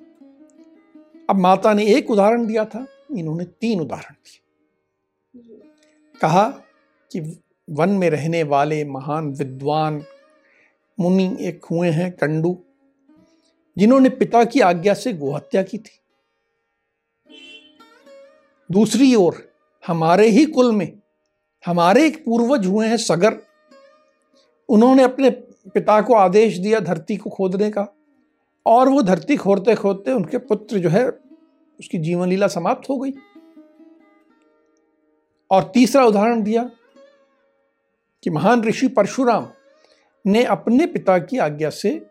अब 1.29 1.35
माता 1.35 1.73
ने 1.73 1.85
एक 1.85 2.11
उदाहरण 2.11 2.45
दिया 2.45 2.65
था, 2.65 2.87
इन्होंने 3.17 3.43
तीन 3.43 3.79
उदाहरण 3.79 4.13
दिए। 4.13 4.41
कहा 6.21 6.49
कि 7.11 7.39
वन 7.69 7.89
में 7.89 8.09
रहने 8.09 8.43
वाले 8.43 8.85
महान 8.85 9.27
विद्वान 9.27 10.03
मुनि 10.99 11.37
एक 11.41 11.65
हुए 11.65 11.89
हैं 11.89 12.11
कंडू, 12.11 12.63
जिन्होंने 13.77 14.09
पिता 14.09 14.43
की 14.43 14.59
आज्ञा 14.59 14.93
से 14.93 15.13
गोहत्या 15.13 15.63
की 15.63 15.77
थी। 15.77 15.99
दूसरी 18.71 19.15
ओर, 19.15 19.53
हमारे 19.87 20.27
ही 20.27 20.45
कुल 20.45 20.71
में, 20.71 20.99
हमारे 21.65 22.07
एक 22.07 22.25
पूर्वज 22.25 22.65
हुए 22.65 22.87
हैं 22.87 22.97
सगर 22.97 23.48
उन्होंने 24.69 25.03
अपने 25.03 25.29
पिता 25.73 26.01
को 26.01 26.13
आदेश 26.13 26.57
दिया 26.57 26.79
धरती 26.79 27.17
को 27.17 27.29
खोदने 27.29 27.71
का। 27.71 27.87
और 28.65 28.89
वो 28.89 29.01
धरती 29.01 29.37
खोदते 29.37 29.75
खोदते 29.75 30.11
उनके 30.11 30.37
पुत्र 30.37 30.79
जो 30.79 30.89
है, 30.89 31.09
उसकी 31.79 31.97
जीवन 31.97 32.27
लीला 32.29 32.47
समाप्त 32.47 32.89
हो 32.89 32.97
गई। 32.97 33.11
और 35.51 35.71
तीसरा 35.73 36.05
उदाहरण 36.05 36.43
दिया 36.43 36.71
कि 38.23 38.29
महान 38.29 38.63
ऋषि 38.63 38.87
परशुराम 38.87 39.47
ने 40.27 40.43
अपने 40.43 40.87
पिता 40.87 41.19
की 41.19 41.37
आज्ञा 41.37 41.69
से 41.69 42.05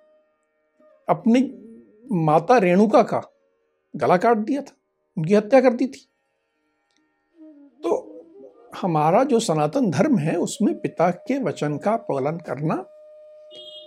अपनी 1.09 1.65
माता 2.13 2.59
रेणुका 2.59 3.03
का 3.03 3.33
गला 3.97 4.17
काट 4.17 4.37
दिया 4.37 4.63
था। 4.63 4.77
उनकी 5.19 5.35
हत्या 5.35 5.61
कर 5.61 5.73
दी 5.73 5.87
थी। 5.87 6.09
तो 7.83 8.18
हमारा 8.77 9.25
जो 9.25 9.41
सनातन 9.41 9.91
धर्म 9.91 10.19
है, 10.19 10.37
उसमें 10.37 10.81
पिता 10.81 11.11
के 11.11 11.39
वचन 11.39 11.77
का 11.77 11.97
पालन 11.97 12.37
करना 12.37 12.75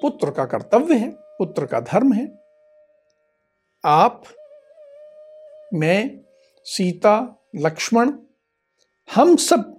पुत्र 0.01 0.31
का 0.31 0.45
कर्तव्य 0.45 0.95
है, 0.95 1.09
पुत्र 1.11 1.65
का 1.65 1.79
धर्म 1.79 2.13
है। 2.13 2.39
आप, 3.85 4.23
मैं, 5.73 6.19
सीता, 6.63 7.43
लक्ष्मण, 7.55 8.13
हम 9.15 9.35
सब 9.35 9.77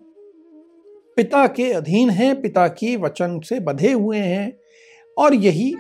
पिता 1.16 1.46
के 1.46 1.72
अधीन 1.72 2.10
हैं, 2.10 2.42
पिता 2.42 2.68
की 2.68 2.96
वचन 2.96 3.40
से 3.40 3.60
बधे 3.60 3.92
हुए 3.92 4.18
हैं, 4.18 4.58
और 5.18 5.34
यही 5.34 5.74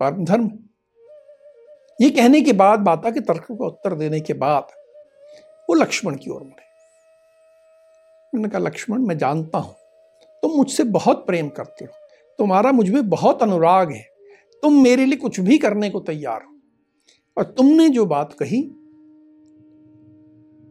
परम 0.00 0.24
धर्म 0.24 0.50
ये 2.00 2.10
कहने 2.10 2.40
के 2.40 2.52
बाद, 2.52 2.80
माता 2.80 3.10
के 3.10 3.20
तर्क 3.20 3.46
का 3.52 3.66
उत्तर 3.66 3.94
देने 3.94 4.20
के 4.20 4.32
बाद, 4.32 4.66
वो 5.70 5.74
लक्ष्मण 5.74 6.16
की 6.16 6.30
ओर 6.30 6.42
मुड़े 6.42 6.71
उन्होंने 8.34 8.48
कहा, 8.48 8.58
लक्ष्मण, 8.58 8.98
मैं 8.98 9.18
जानता 9.18 9.58
हूँ। 9.58 9.74
तुम 10.42 10.50
मुझसे 10.50 10.84
बहुत 10.84 11.26
प्रेम 11.26 11.48
करते 11.48 11.84
हो। 11.84 11.92
तुम्हारा 12.38 12.72
मुझमें 12.72 13.08
बहुत 13.08 13.42
अनुराग 13.42 13.92
है। 13.92 14.08
तुम 14.62 14.82
मेरे 14.82 15.04
लिए 15.04 15.16
कुछ 15.16 15.40
भी 15.40 15.58
करने 15.58 15.90
को 15.90 16.00
तैयार 16.00 16.42
हो। 16.42 16.60
और 17.38 17.44
तुमने 17.44 17.88
जो 17.88 18.06
बात 18.06 18.32
कही, 18.32 18.74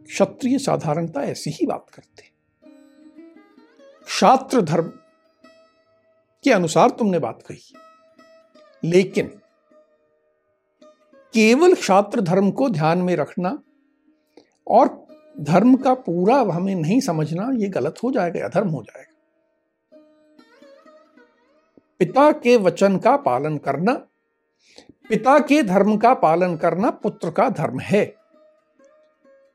क्षत्रिय 0.06 0.58
साधारणता 0.58 1.22
ऐसी 1.22 1.50
ही 1.50 1.66
बात 1.66 1.86
करते। 1.90 2.32
शास्त्र 4.06 4.60
धर्म 4.60 4.92
के 6.44 6.52
अनुसार 6.52 6.90
तुमने 6.90 7.18
बात 7.18 7.42
कही। 7.42 7.74
लेकिन 8.84 9.26
केवल 11.34 11.74
शास्त्र 11.74 12.20
धर्म 12.20 12.50
को 12.50 12.68
ध्यान 12.68 12.98
में 12.98 13.16
रखना 13.16 13.62
और 14.68 15.01
धर्म 15.40 15.76
का 15.76 15.94
पूरा 15.94 16.36
हमें 16.36 16.74
नहीं 16.74 17.00
समझना, 17.00 17.50
ये 17.54 17.68
गलत 17.68 17.94
हो 18.04 18.10
जाएगा 18.10 18.44
अधर्म 18.44 18.68
हो 18.68 18.82
जाएगा। 18.82 19.12
पिता 21.98 22.32
के 22.32 22.56
वचन 22.56 22.98
का 22.98 23.16
पालन 23.16 23.58
करना, 23.58 23.92
पिता 25.08 25.38
के 25.38 25.62
धर्म 25.62 25.96
का 25.96 26.14
पालन 26.14 26.56
करना 26.56 26.90
पुत्र 26.90 27.30
का 27.30 27.48
धर्म 27.48 27.80
है। 27.80 28.14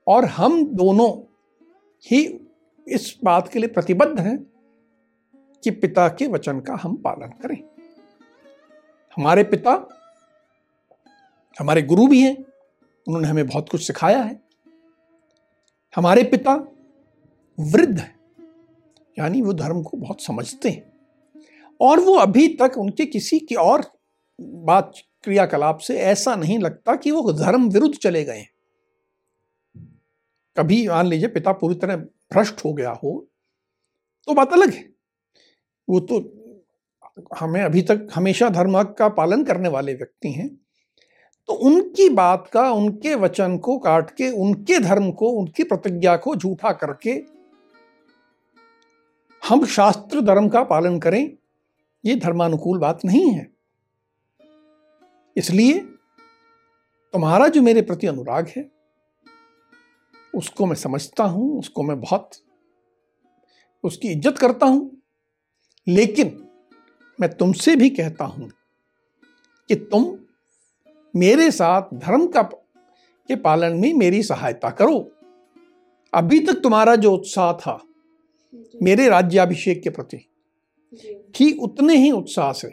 और 0.07 0.25
हम 0.25 0.65
दोनों 0.65 1.33
ही 2.11 2.47
इस 2.87 3.17
बात 3.23 3.47
के 3.47 3.59
लिए 3.59 3.69
प्रतिबद्ध 3.69 4.19
हैं 4.19 4.37
कि 5.63 5.71
पिता 5.71 6.07
के 6.07 6.27
वचन 6.27 6.59
का 6.59 6.79
हम 6.81 6.95
पालन 6.95 7.27
करें। 7.27 7.63
हमारे 9.17 9.43
पिता, 9.43 9.87
हमारे 11.59 11.81
गुरु 11.81 12.07
भी 12.07 12.21
हैं, 12.21 12.37
उन्होंने 13.07 13.27
हमें 13.27 13.47
बहुत 13.47 13.69
कुछ 13.69 13.87
सिखाया 13.87 14.21
है। 14.21 14.46
हमारे 15.97 16.23
पिता 16.23 16.53
वृद्ध 17.57 17.99
है, 17.99 18.15
यानी 19.17 19.41
वो 19.41 19.53
धर्म 19.53 19.81
को 19.83 19.97
बहुत 19.97 20.21
समझते 20.21 20.69
हैं। 20.69 20.91
और 21.79 21.99
वो 21.99 22.13
अभी 22.13 22.47
तक 22.55 22.77
उनके 22.77 23.05
किसी 23.05 23.39
की 23.39 23.55
और 23.55 23.83
बात 24.39 24.93
क्रियाकलाप 25.23 25.77
से 25.77 25.97
ऐसा 25.99 26.36
नहीं 26.36 26.60
लगता 26.60 26.95
कि 26.95 27.12
वो 27.12 27.31
धर्म 27.33 27.69
विरुद्ध 27.69 27.95
चले 27.95 28.23
गए 28.23 28.38
हैं। 28.38 28.49
कभी 30.57 30.88
मान 30.88 31.07
लीजिए 31.07 31.27
पिता 31.29 31.51
पूरी 31.53 31.75
तरह 31.75 31.95
भ्रष्ट 31.95 32.63
हो 32.65 32.73
गया 32.73 32.91
हो 32.93 33.27
तो 34.27 34.33
बात 34.33 34.53
अलग 34.53 34.73
है। 34.73 34.89
वो 35.88 35.99
तो 35.99 36.19
हमें 37.39 37.62
अभी 37.62 37.81
तक 37.81 38.07
हमेशा 38.15 38.49
धर्म 38.49 38.81
का 38.83 39.10
पालन 39.10 39.43
करने 39.43 39.69
वाले 39.69 39.93
व्यक्ति 39.93 40.31
हैं 40.31 40.49
तो 41.49 41.53
उनकी 41.53 42.07
बात 42.10 42.49
का, 42.53 42.69
उनके 42.71 43.15
वचन 43.15 43.57
को 43.57 43.77
काट 43.79 44.10
के, 44.12 44.29
उनके 44.31 44.79
धर्म 44.79 45.12
को, 45.12 45.29
उनकी 45.29 45.63
प्रतिज्ञा 45.63 46.15
को 46.17 46.36
झूठा 46.36 46.71
करके 46.71 47.12
हम 49.43 49.65
शास्त्र 49.65 50.21
धर्म 50.21 50.49
का 50.49 50.63
पालन 50.63 50.99
करें, 50.99 51.38
ये 52.03 52.15
धर्मानुकूल 52.15 52.79
बात 52.79 53.05
नहीं 53.05 53.29
है। 53.31 53.47
इसलिए 55.36 55.79
तुम्हारा 57.13 57.47
जो 57.47 57.62
मेरे 57.62 57.81
प्रति 57.81 58.07
अनुराग 58.07 58.51
है, 58.57 58.69
उसको 60.33 60.65
मैं 60.65 60.75
समझता 60.75 61.23
हूँ, 61.23 61.60
उसको 61.60 61.83
मैं 61.83 61.99
बहुत, 62.01 62.29
उसकी 63.83 64.07
इज़्ज़त 64.07 64.38
करता 64.38 64.65
हूँ, 64.65 64.91
लेकिन 65.88 66.38
मैं 67.19 67.29
तुमसे 67.38 67.75
भी 67.75 67.89
कहता 67.89 68.25
हूँ 68.25 68.51
कि 69.69 69.75
तुम 69.75 70.15
मेरे 71.17 71.49
साथ 71.51 71.93
धर्म 71.95 72.25
का 72.27 72.41
के 72.41 73.36
पालन 73.36 73.77
में 73.77 73.93
मेरी 73.93 74.23
सहायता 74.23 74.69
करो। 74.71 74.97
अभी 76.13 76.39
तक 76.39 76.62
तुम्हारा 76.63 76.95
जो 76.95 77.12
उत्साह 77.12 77.51
था 77.53 77.80
मेरे 78.82 79.08
राज्याभिषेक 79.10 79.82
के 79.84 79.89
प्रति 79.89 80.17
ठीक 81.36 81.62
उतने 81.63 81.95
ही 81.95 82.12
उत्साह 82.12 82.51
से 82.53 82.71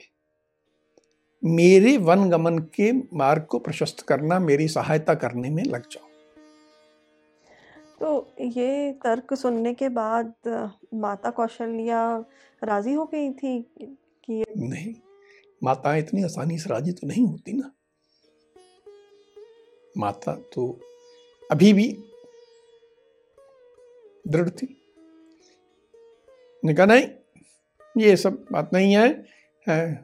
मेरे 1.42 1.96
वन 1.98 2.28
गमन 2.30 2.58
के 2.74 2.90
मार्ग 3.16 3.42
को 3.42 3.58
प्रशस्त 3.58 4.00
करना 4.00 4.38
मेरी 4.38 4.68
सहायता 4.68 5.14
करने 5.14 5.50
में 5.50 5.62
लग 5.64 5.88
जाओ। 5.92 6.08
तो 8.00 8.34
ये 8.40 8.92
तर्क 9.04 9.34
सुनने 9.34 9.72
के 9.74 9.88
बाद 9.88 10.32
माता 10.94 11.30
कौशल्या 11.30 12.02
राज़ी 12.62 12.92
हो 12.92 13.04
गई 13.04 13.30
थी 13.32 13.60
कि 13.80 14.44
नहीं 14.56 14.94
माता 15.62 15.94
इतनी 15.96 16.22
आसानी 16.24 16.58
से 16.58 16.70
राज़ी 16.70 16.92
तो 16.92 17.06
नहीं 17.06 17.26
होती 17.26 17.52
ना। 17.52 17.70
माता 19.98 20.34
तो 20.34 20.80
अभी 21.50 21.72
भी 21.72 22.04
दृढ़ 24.28 24.50
थी। 24.50 24.66
कहा 26.64 26.86
नहीं 26.86 27.06
ये 27.98 28.16
सब 28.16 28.46
बात 28.52 28.70
नहीं 28.72 28.96
है, 28.96 29.26
है। 29.68 29.94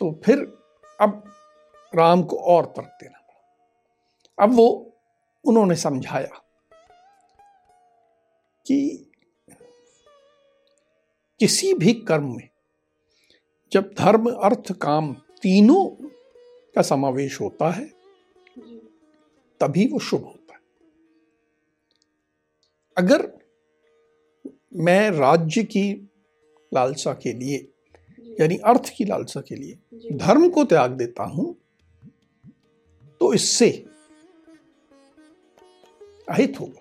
तो 0.00 0.20
फिर 0.24 0.38
अब 1.00 1.22
राम 1.94 2.22
को 2.22 2.36
और 2.36 2.66
तर्क 2.66 2.98
देना 3.02 3.18
पड़ा। 3.18 4.44
अब 4.44 4.54
वो 4.54 4.96
उन्होंने 5.44 5.76
समझाया 5.76 6.40
कि 8.66 9.10
किसी 11.40 11.74
भी 11.74 11.94
कर्म 11.94 12.36
में 12.36 12.48
जब 13.72 13.94
धर्म 13.98 14.30
अर्थ 14.30 14.72
काम 14.72 15.14
तीनों 15.14 16.08
का 16.76 16.82
समावेश 16.82 17.40
होता 17.40 17.70
है 17.70 17.86
तभी 19.60 19.86
वो 19.86 19.98
शुभ 19.98 20.24
होता 20.24 20.54
है। 20.54 20.60
अगर 22.96 23.26
मैं 24.76 25.10
राज्य 25.10 25.62
की 25.64 25.90
लालसा 26.72 27.12
के 27.14 27.32
लिए 27.32 27.56
यानी 28.40 28.56
अर्थ 28.66 28.92
की 28.96 29.04
लालसा 29.04 29.40
के 29.40 29.54
लिए 29.54 30.16
धर्म 30.16 30.48
को 30.50 30.64
त्याग 30.64 30.90
देता 30.92 31.24
हूँ 31.24 31.54
तो 33.20 33.32
इससे 33.34 33.70
अहित 36.28 36.60
होगा। 36.60 36.80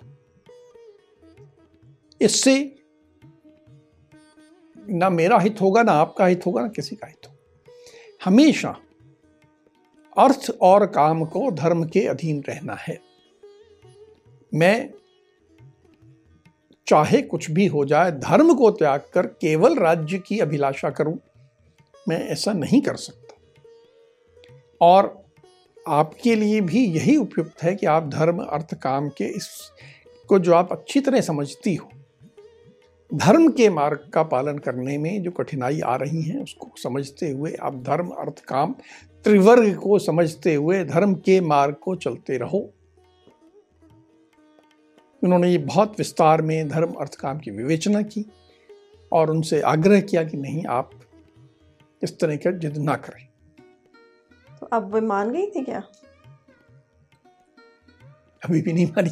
इससे 2.21 2.55
ना 4.75 5.09
मेरा 5.09 5.37
हित 5.39 5.61
होगा 5.61 5.83
ना 5.83 5.91
आपका 5.91 6.25
हित 6.25 6.45
होगा 6.45 6.61
ना 6.61 6.67
किसी 6.67 6.95
का 6.95 7.07
हित 7.07 7.27
होगा। 7.27 7.71
हमेशा 8.21 8.75
अर्थ 10.17 10.51
और 10.61 10.85
काम 10.85 11.25
को 11.25 11.51
धर्म 11.51 11.83
के 11.83 12.07
अधीन 12.07 12.43
रहना 12.49 12.73
है। 12.73 12.99
मैं 14.53 14.89
चाहे 16.87 17.21
कुछ 17.21 17.51
भी 17.51 17.67
हो 17.67 17.85
जाए, 17.85 18.11
धर्म 18.11 18.53
को 18.53 18.71
त्याग 18.71 19.01
कर 19.13 19.27
केवल 19.27 19.75
राज्य 19.75 20.17
की 20.17 20.39
अभिलाषा 20.39 20.89
करूँ, 20.89 21.17
मैं 22.09 22.27
ऐसा 22.27 22.53
नहीं 22.53 22.81
कर 22.81 22.95
सकता। 22.95 23.35
और 24.81 25.23
आपके 25.87 26.35
लिए 26.35 26.61
भी 26.61 26.85
यही 26.85 27.17
उपयुक्त 27.17 27.63
है 27.63 27.75
कि 27.75 27.85
आप 27.85 28.09
धर्म, 28.09 28.39
अर्थ, 28.39 28.73
काम 28.73 29.09
के 29.09 29.25
इस 29.25 29.71
को 30.29 30.39
जो 30.39 30.53
आप 30.53 30.71
अच्छी 30.71 30.99
तरह 30.99 31.21
समझती 31.21 31.75
हो। 31.75 31.89
धर्म 33.13 33.51
के 33.51 33.69
मार्ग 33.69 34.09
का 34.13 34.23
पालन 34.23 34.57
करने 34.57 34.97
में 34.97 35.23
जो 35.23 35.31
कठिनाई 35.31 35.79
आ 35.79 35.95
रही 35.95 36.21
हैं, 36.21 36.43
उसको 36.43 36.71
समझते 36.83 37.29
हुए 37.29 37.53
आप 37.53 37.75
धर्म, 37.75 38.07
अर्थ, 38.07 38.39
काम 38.39 38.75
त्रिवर्ग 39.23 39.75
को 39.75 39.99
समझते 39.99 40.55
हुए 40.55 40.85
धर्म 40.85 41.15
के 41.15 41.41
मार्ग 41.41 41.75
को 41.75 41.95
चलते 41.95 42.37
रहो। 42.37 42.73
उन्होंने 45.23 45.49
ये 45.49 45.57
बहुत 45.57 45.95
विस्तार 45.97 46.41
में 46.41 46.69
धर्म 46.69 46.91
अर्थ 46.91 47.15
काम 47.15 47.39
की 47.39 47.51
विवेचना 47.51 48.01
की 48.01 48.25
और 49.11 49.29
उनसे 49.29 49.61
आग्रह 49.61 50.01
किया 50.01 50.23
कि 50.23 50.37
नहीं 50.37 50.65
आप 50.65 50.91
इस 52.03 52.19
तरह 52.19 52.35
का 52.35 52.51
जिद 52.51 52.77
ना 52.77 52.95
करें। 52.95 53.27
तो 54.59 54.65
अब 54.65 54.93
वे 54.93 55.01
मान 55.01 55.31
गई 55.31 55.45
थी 55.45 55.63
क्या? 55.63 55.83
अभी 58.45 58.61
भी 58.61 58.73
नहीं 58.73 58.85
मानी। 58.85 59.09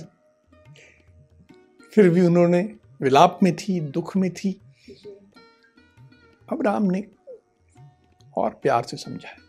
फिर 1.94 2.10
भी 2.10 2.22
उन्होंने 2.22 2.76
विलाप 3.02 3.40
में 3.44 3.56
थी 3.56 3.80
दुख 3.80 4.18
में 4.18 4.34
थी। 4.34 4.62
अब 6.52 6.62
राम 6.62 6.84
ने 6.84 7.08
और 8.38 8.50
प्यार 8.50 8.84
से 8.84 8.98
समझाया। 8.98 9.41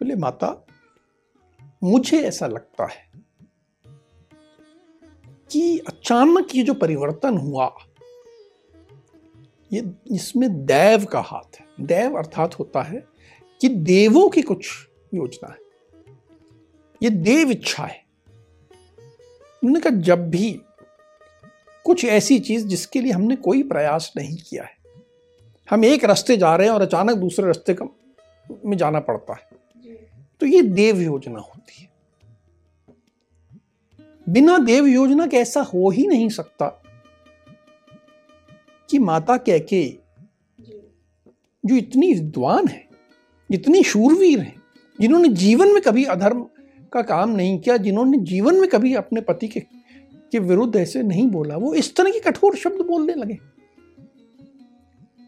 बोले, 0.00 0.14
माता, 0.14 0.66
मुझे 1.84 2.20
ऐसा 2.20 2.46
लगता 2.46 2.86
है 2.86 3.10
कि 5.50 5.78
अचानक 5.78 6.48
ये 6.54 6.62
जो 6.62 6.74
परिवर्तन 6.74 7.36
हुआ, 7.36 7.76
ये 9.72 9.90
इसमें 10.12 10.66
दैव 10.66 11.04
का 11.04 11.20
हाथ 11.20 11.60
है। 11.60 11.66
दैव 11.80 12.18
अर्थात 12.18 12.58
होता 12.58 12.82
है 12.82 13.06
कि 13.60 13.68
देवों 13.68 14.28
की 14.28 14.42
कुछ 14.42 14.88
योजना 15.14 15.48
है। 15.48 15.58
ये 17.02 17.10
देव 17.10 17.50
इच्छा 17.50 17.84
है। 17.84 18.04
उन्होंने 19.64 19.80
कहा, 19.80 20.00
जब 20.00 20.30
भी 20.30 20.60
कुछ 21.84 22.04
ऐसी 22.04 22.38
चीज़ 22.38 22.66
जिसके 22.66 23.00
लिए 23.00 23.12
हमने 23.12 23.36
कोई 23.36 23.62
प्रयास 23.62 24.12
नहीं 24.16 24.36
किया 24.36 24.64
है, 24.64 24.76
हम 25.70 25.84
एक 25.84 26.04
रास्ते 26.04 26.36
जा 26.36 26.56
रहे 26.56 26.66
हैं 26.66 26.74
और 26.74 26.82
अचानक 26.82 27.16
दूसरे 27.16 27.46
रास्ते 27.46 27.76
में 28.64 28.76
जाना 28.76 29.00
पड़ता 29.00 29.32
है। 29.32 29.59
तो 30.40 30.46
ये 30.46 30.62
देव 30.62 31.00
योजना 31.00 31.38
होती 31.38 31.82
है। 31.82 31.90
बिना 34.28 34.58
देव 34.58 34.86
योजना 34.86 35.26
के 35.26 35.36
ऐसा 35.36 35.60
हो 35.60 35.90
ही 35.90 36.06
नहीं 36.06 36.28
सकता 36.28 36.82
कि 38.90 38.98
माता 38.98 39.36
कैके 39.36 39.98
जो 41.66 41.74
इतनी 41.74 42.14
विद्वान 42.14 42.68
है 42.68 42.88
इतनी 43.50 43.82
शूरवीर 43.82 44.40
है, 44.40 44.54
जिन्होंने 45.00 45.28
जीवन 45.28 45.68
में 45.68 45.82
कभी 45.82 46.04
अधर्म 46.04 46.42
का 46.92 47.02
काम 47.02 47.30
नहीं 47.30 47.58
किया, 47.58 47.76
जिन्होंने 47.76 48.18
जीवन 48.18 48.54
में 48.54 48.70
कभी 48.70 48.94
अपने 48.94 49.20
पति 49.20 49.48
के 49.48 49.60
के 50.32 50.38
विरुद्ध 50.38 50.76
ऐसे 50.76 51.02
नहीं 51.02 51.26
बोला, 51.26 51.56
वो 51.56 51.74
इस 51.74 51.96
तरह 51.96 52.10
के 52.10 52.20
कठोर 52.20 52.56
शब्द 52.56 52.86
बोलने 52.86 53.14
लगे। 53.14 53.38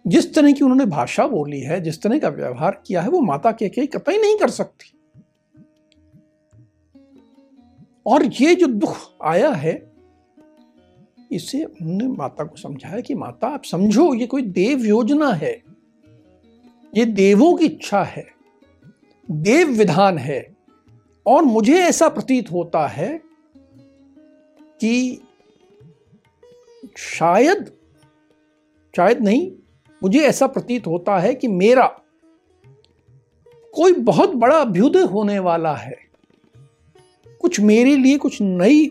जिस 0.07 0.35
तरह 0.35 0.53
की 0.53 0.61
उन्होंने 0.61 0.87
भाषा 0.87 1.27
बोली 1.27 1.61
है, 1.61 1.81
जिस 1.81 2.03
तरह 2.03 2.19
का 2.19 2.29
व्यवहार 2.29 2.83
किया 2.87 3.01
है, 3.03 3.09
वो 3.09 3.21
माता 3.21 3.53
के 3.53 3.87
कतई 3.87 4.19
नहीं 4.19 4.39
कर 4.39 4.51
सकती। 4.51 4.99
और 8.07 8.27
ये 8.27 8.55
जो 8.55 8.67
दुख 8.67 8.97
आया 9.23 9.51
है, 9.51 9.93
इसे 11.33 11.65
उन्होंने 11.65 12.07
माता 12.07 12.45
को 12.45 12.57
समझाया 12.57 13.01
कि 13.01 13.15
माता, 13.15 13.49
आप 13.49 13.65
समझो, 13.65 14.15
ये 14.15 14.27
कोई 14.27 14.43
देव 14.43 14.85
योजना 14.85 15.33
है। 15.33 15.63
ये 16.97 17.05
देवों 17.05 17.55
की 17.55 17.65
इच्छा 17.65 18.03
है, 18.03 18.27
देव 19.31 19.69
विधान 19.69 20.19
है, 20.19 20.57
और 21.27 21.43
मुझे 21.43 21.79
ऐसा 21.79 22.09
प्रतीत 22.09 22.53
होता 22.53 22.87
है 22.87 23.23
कि 24.81 25.23
शायद 26.99 27.73
शायद 28.97 29.21
नहीं, 29.21 29.53
मुझे 30.03 30.21
ऐसा 30.21 30.47
प्रतीत 30.47 30.87
होता 30.87 31.19
है 31.19 31.35
कि 31.35 31.49
मेरा 31.49 31.87
कोई 33.75 33.93
बहुत 33.93 34.35
बड़ा 34.35 34.57
अभ्युदय 34.57 35.03
होने 35.03 35.39
वाला 35.39 35.75
है। 35.77 36.12
कुछ 37.43 37.61
मेरे 37.61 37.97
लिए 37.97 38.19
कुछ 38.19 38.39
नई, 38.43 38.87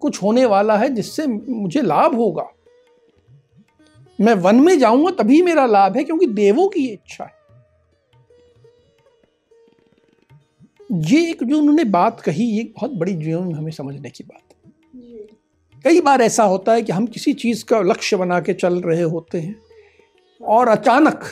कुछ 0.00 0.22
होने 0.22 0.44
वाला 0.44 0.76
है 0.76 0.88
जिससे 0.88 1.26
मुझे 1.26 1.82
लाभ 1.82 2.14
होगा। 2.14 2.48
मैं 4.20 4.34
वन 4.34 4.56
में 4.56 4.78
जाऊँगा 4.78 5.10
तभी 5.10 5.42
मेरा 5.42 5.66
लाभ 5.66 5.96
है 5.96 6.04
क्योंकि 6.04 6.26
देवों 6.26 6.68
की 6.68 6.86
इच्छा 6.88 7.24
है। 7.24 7.42
ये 10.92 11.30
एक 11.30 11.44
जो 11.44 11.58
उन्होंने 11.58 11.84
बात 11.84 12.20
कही, 12.20 12.44
ये 12.44 12.62
बहुत 12.64 12.90
बड़ी 12.90 13.12
जीवन 13.12 13.46
में 13.46 13.54
हमें 13.54 13.70
समझने 13.72 14.10
की 14.10 14.24
बात 14.24 14.42
है। 14.56 14.72
कई 15.84 16.00
बार 16.00 16.22
ऐसा 16.22 16.44
होता 16.44 16.72
है 16.72 16.82
कि 16.82 16.92
हम 16.92 17.06
किसी 17.06 17.32
चीज़ 17.32 17.64
का 17.64 17.80
लक्ष्य 17.80 18.16
बना 18.16 18.40
के 18.40 18.54
चल 18.54 18.80
रहे 18.80 19.02
होते 19.02 19.40
हैं 19.40 19.56
और 20.40 20.68
अचानक 20.68 21.24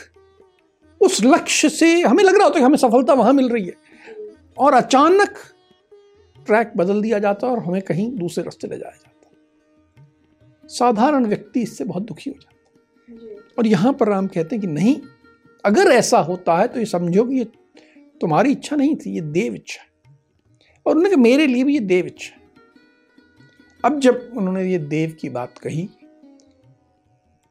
उस 1.01 1.25
लक्ष्य 1.25 1.69
से 1.69 2.01
हमें 2.01 2.25
लग 2.25 2.35
रहा 2.35 2.45
होता 2.45 2.59
है 2.59 2.61
कि 2.61 2.65
हमें 2.65 2.77
सफलता 2.77 3.13
वहाँ 3.13 3.33
मिल 3.33 3.49
रही 3.49 3.67
है 3.67 3.75
और 4.59 4.75
अचानक 4.75 5.35
ट्रैक 6.47 6.73
बदल 6.77 7.03
दिया 7.03 7.19
जाता 7.19 7.47
है 7.47 7.53
और 7.53 7.59
हमें 7.59 7.83
कहीं 7.83 8.19
दूसरे 8.19 8.45
रास्ते 8.45 8.69
ले 8.69 8.79
जाया 8.79 8.97
जाता। 8.97 9.31
है 10.03 10.09
साधारण 10.69 11.27
व्यक्ति 11.27 11.63
इससे 11.63 11.85
बहुत 11.85 12.03
दुखी 12.03 12.31
हो 12.31 12.37
जाता। 12.41 12.53
है 13.27 13.37
और 13.59 13.67
यहाँ 13.67 13.93
पर 13.93 14.09
राम 14.09 14.27
कहते 14.27 14.57
हैं 14.57 14.61
कि 14.61 14.67
नहीं 14.67 15.01
अगर 15.65 15.83
ऐसा 15.83 16.19
होता 16.19 16.57
है 16.57 16.69
तो 16.69 16.79
ये 16.79 16.87
समझो 16.87 17.25
कि 17.25 17.35
ये 17.35 17.45
तुम्हारी 18.21 18.53
इच्छा 18.53 18.77
नहीं 18.77 18.97
थी 18.97 19.15
ये 19.15 19.21
देव 19.21 19.55
इच्छा 19.55 19.85
और 20.87 20.95
उन्होंने 20.97 21.11
कहा 21.11 21.23
मेरे 21.23 21.47
लिए 21.47 21.65
भी 21.65 21.75
ये 21.75 21.81
देव 21.81 22.07
इच्छा 22.07 22.41
अब 23.85 24.01
जब 24.01 24.33
उन्होंने 24.37 24.73
ये 24.73 24.79
देव 24.79 25.17
की 25.21 25.29
बात 25.29 25.59
कही 25.59 25.89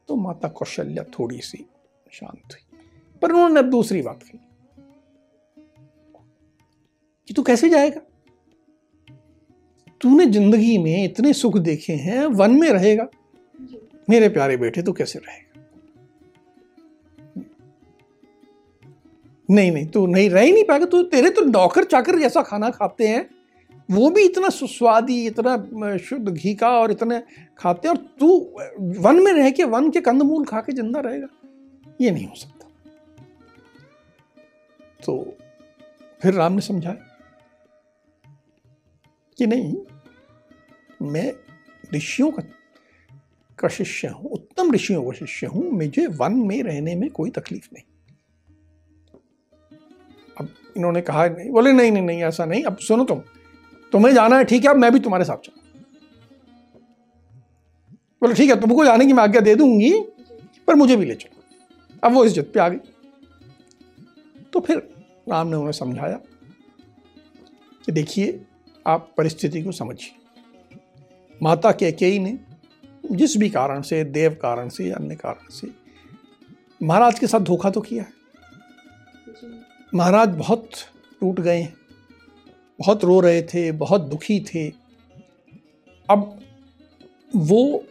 तो 0.08 0.16
माता 0.16 0.48
कौशल्या 0.48 1.04
थोड़ी 1.04 1.40
सी 1.40 1.66
शांत 2.12 2.52
हुई। 2.52 2.78
पर 3.22 3.32
उन्होंने 3.32 3.60
अब 3.60 3.70
दूसरी 3.70 4.02
बात 4.02 4.22
कही 4.22 4.38
कि 7.28 7.34
तू 7.34 7.42
कैसे 7.42 7.68
जाएगा? 7.68 8.00
तूने 10.02 10.26
ज़िंदगी 10.26 10.76
में 10.78 11.04
इतने 11.04 11.32
सुख 11.32 11.56
देखे 11.60 11.92
हैं 11.94 12.24
वन 12.26 12.50
में 12.52 12.68
रहेगा। 12.70 13.08
मेरे 14.08 14.28
प्यारे 14.28 14.56
बेटे 14.56 14.82
तू 14.82 14.92
कैसे 14.92 15.18
रहेगा? 15.18 15.60
नहीं 19.48 19.70
नहीं 19.72 19.86
तू 19.86 20.06
नहीं 20.06 20.28
रह 20.30 20.40
ही 20.40 20.52
नहीं 20.52 20.64
पाएगा। 20.64 20.86
तू 20.86 21.02
तेरे 21.04 21.30
तो 21.30 21.44
नौकर 21.44 21.84
चाकर 21.84 22.18
जैसा 22.18 22.42
खाना 22.42 22.70
खाते 22.70 23.08
हैं। 23.08 23.28
वो 23.88 24.08
भी 24.10 24.24
इतना 24.24 24.48
सुस्वादी 24.48 25.24
इतना 25.26 25.96
शुद्ध 25.98 26.28
घी 26.28 26.54
का 26.54 26.68
और 26.70 26.90
इतने 26.90 27.20
खाते 27.58 27.88
हैं। 27.88 27.94
और 27.94 28.02
तू 28.20 28.38
वन 29.00 29.22
में 29.22 29.32
रह 29.32 29.50
के 29.50 29.64
वन 29.66 29.90
के 29.90 30.00
कंदमूल 30.00 30.44
खा 30.44 30.60
के 30.60 30.72
ज़िंदा 30.72 31.00
रहेगा। 31.00 31.28
ये 32.00 32.10
नहीं 32.10 32.26
हो 32.26 32.34
सकता। 32.34 32.68
तो 35.00 35.36
फिर 36.22 36.34
राम 36.34 36.52
ने 36.52 36.60
समझाया 36.60 36.96
कि 39.38 39.46
नहीं 39.46 39.74
मैं 41.02 41.32
ऋषियों 41.94 42.30
का 42.30 42.42
का 43.58 43.68
शिष्य 43.68 44.08
हूँ, 44.08 44.30
उत्तम 44.30 44.72
ऋषियों 44.72 45.04
का 45.04 45.12
शिष्य 45.12 45.46
हूँ, 45.46 45.70
मुझे 45.70 46.06
वन 46.06 46.32
में 46.32 46.62
रहने 46.62 46.94
में 46.94 47.10
कोई 47.10 47.30
तकलीफ़ 47.30 47.68
नहीं। 47.72 47.84
अब 50.40 50.48
इन्होंने 50.76 51.00
कहा, 51.00 51.28
नहीं, 51.28 51.50
बोले, 51.50 51.72
नहीं 51.72 51.92
नहीं 51.92 52.02
नहीं, 52.02 52.22
ऐसा 52.22 52.44
नहीं, 52.44 52.64
अब 52.64 52.76
सुनो 52.76 53.04
तुम, 53.04 53.22
तुम्हें 53.92 54.14
जाना 54.14 54.36
है, 54.36 54.44
ठीक 54.44 54.64
है, 54.64 54.70
अब 54.70 54.76
मैं 54.76 54.92
भी 54.92 55.00
तुम्हारे 55.00 55.24
साथ 55.24 55.36
चलू। 55.36 55.60
बोले, 58.20 58.34
ठीक 58.34 58.50
है, 58.50 58.60
तुमको 58.60 58.84
जाने 58.84 59.06
की 59.06 59.12
मैं 59.12 59.22
आज्ञा 59.22 59.40
दे 59.40 59.54
दूँगी, 59.54 60.00
पर 60.66 60.74
मुझे 60.74 60.96
भी 60.96 61.04
ले 61.04 61.14
चलो। 61.14 61.42
अब 62.04 62.12
वो 62.12 62.24
इस 62.24 62.32
जिद 62.32 62.50
पे 62.54 62.60
आ 62.60 62.68
गई। 62.68 62.78
तो 64.52 64.60
फिर 64.60 64.94
राम 65.28 65.46
ने 65.46 65.56
उन्हें 65.56 65.72
समझाया 65.72 66.20
कि 67.86 67.92
देखिए, 67.92 68.44
आप 68.86 69.14
परिस्थिति 69.16 69.62
को 69.62 69.72
समझिए। 69.72 70.21
माता 71.42 71.72
कैकेयी 71.72 72.18
ने 72.18 72.38
जिस 73.12 73.36
भी 73.36 73.50
कारण 73.50 73.80
से, 73.82 74.04
देव 74.04 74.38
कारण 74.42 74.68
से 74.68 74.84
या 74.84 74.96
अन्य 74.96 75.14
कारण 75.14 75.50
से। 75.50 75.68
महाराज 76.82 77.18
के 77.18 77.26
साथ 77.26 77.40
धोखा 77.40 77.70
तो 77.70 77.80
किया 77.80 78.02
है। 78.02 78.10
महाराज 79.94 80.28
बहुत 80.28 80.70
टूट 81.20 81.40
गए 81.40 81.60
हैं। 81.60 81.74
बहुत 82.78 83.04
रो 83.04 83.20
रहे 83.20 83.42
थे, 83.42 83.72
बहुत 83.72 84.00
दुखी 84.00 84.40
थे। 84.40 84.68
अब 86.10 86.40
वो 87.36 87.84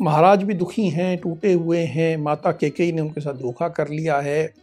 महाराज 0.00 0.42
भी 0.42 0.54
दुखी 0.54 0.88
हैं, 0.88 1.16
टूटे 1.18 1.52
हुए 1.52 1.78
हैं। 1.78 2.16
माता 2.16 2.52
केकई 2.52 2.92
ने 2.92 3.00
उनके 3.00 3.20
साथ 3.20 3.34
धोखा 3.34 3.68
कर 3.68 3.88
लिया 3.88 4.20
है। 4.20 4.54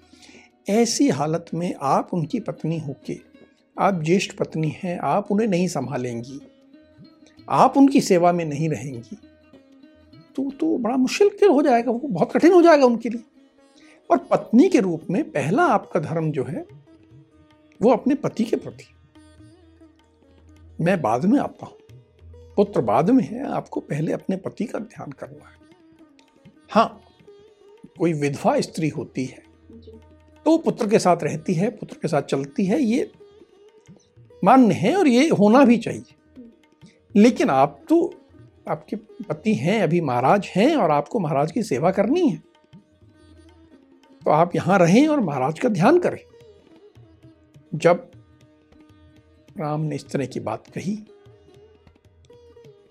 ऐसी 0.69 1.09
हालत 1.09 1.45
में 1.53 1.73
आप 1.81 2.09
उनकी 2.13 2.39
पत्नी 2.39 2.79
होके, 2.79 3.17
आप 3.79 4.01
ज्येष्ठ 4.03 4.35
पत्नी 4.35 4.75
हैं, 4.83 4.99
आप 4.99 5.31
उन्हें 5.31 5.47
नहीं 5.47 5.67
संभालेंगी। 5.67 6.39
आप 7.51 7.77
उनकी 7.77 8.01
सेवा 8.01 8.31
में 8.31 8.43
नहीं 8.45 8.69
रहेंगी 8.69 9.17
तो 10.37 10.49
तो 10.51 10.77
बड़ा 10.77 10.95
मुश्किल 10.97 11.47
हो 11.47 11.61
जाएगा 11.61 11.91
वो 11.91 12.07
बहुत 12.07 12.31
कठिन 12.31 12.53
हो 12.53 12.61
जाएगा 12.61 12.85
उनके 12.85 13.09
लिए। 13.09 13.23
और 14.09 14.17
पत्नी 14.31 14.67
के 14.69 14.79
रूप 14.79 15.01
में 15.09 15.23
पहला 15.31 15.63
आपका 15.63 15.99
धर्म 15.99 16.31
जो 16.31 16.43
है 16.43 16.65
वो 17.81 17.91
अपने 17.91 18.15
पति 18.15 18.43
के 18.43 18.55
प्रति। 18.55 18.85
मैं 20.79 21.01
बाद 21.01 21.25
में 21.25 21.39
आता 21.39 21.65
हूँ। 21.65 21.77
पुत्र 22.55 22.81
बाद 22.81 23.09
में 23.09 23.23
है 23.23 23.51
आपको 23.51 23.79
पहले 23.79 24.13
अपने 24.13 24.37
पति 24.37 24.65
का 24.65 24.79
ध्यान 24.79 25.11
करना 25.11 25.49
है। 25.49 25.59
हाँ 26.69 27.01
कोई 27.97 28.13
विधवा 28.13 28.59
स्त्री 28.61 28.89
होती 28.89 29.25
है 29.25 29.43
तो 30.45 30.57
पुत्र 30.57 30.87
के 30.89 30.99
साथ 30.99 31.23
रहती 31.23 31.53
है 31.53 31.69
पुत्र 31.69 31.97
के 32.01 32.07
साथ 32.07 32.21
चलती 32.21 32.65
है 32.65 32.81
ये 32.81 33.11
मान्य 34.43 34.73
है 34.73 34.95
और 34.95 35.07
ये 35.07 35.27
होना 35.29 35.63
भी 35.65 35.77
चाहिए। 35.77 36.15
लेकिन 37.15 37.49
आप 37.49 37.79
तो 37.89 38.03
आपके 38.69 38.95
पति 38.95 39.53
हैं, 39.55 39.81
अभी 39.83 40.01
महाराज 40.01 40.47
हैं 40.47 40.75
और 40.75 40.91
आपको 40.91 41.19
महाराज 41.19 41.51
की 41.51 41.63
सेवा 41.63 41.91
करनी 41.91 42.27
है। 42.29 42.37
तो 44.21 44.31
आप 44.31 44.55
यहाँ 44.55 44.77
रहें 44.79 45.07
और 45.07 45.19
महाराज 45.19 45.59
का 45.59 45.69
ध्यान 45.69 45.99
करें। 45.99 46.19
जब 47.75 48.11
राम 49.57 49.81
ने 49.81 49.95
इस 49.95 50.09
तरह 50.09 50.25
की 50.25 50.39
बात 50.39 50.67
कही 50.67 50.95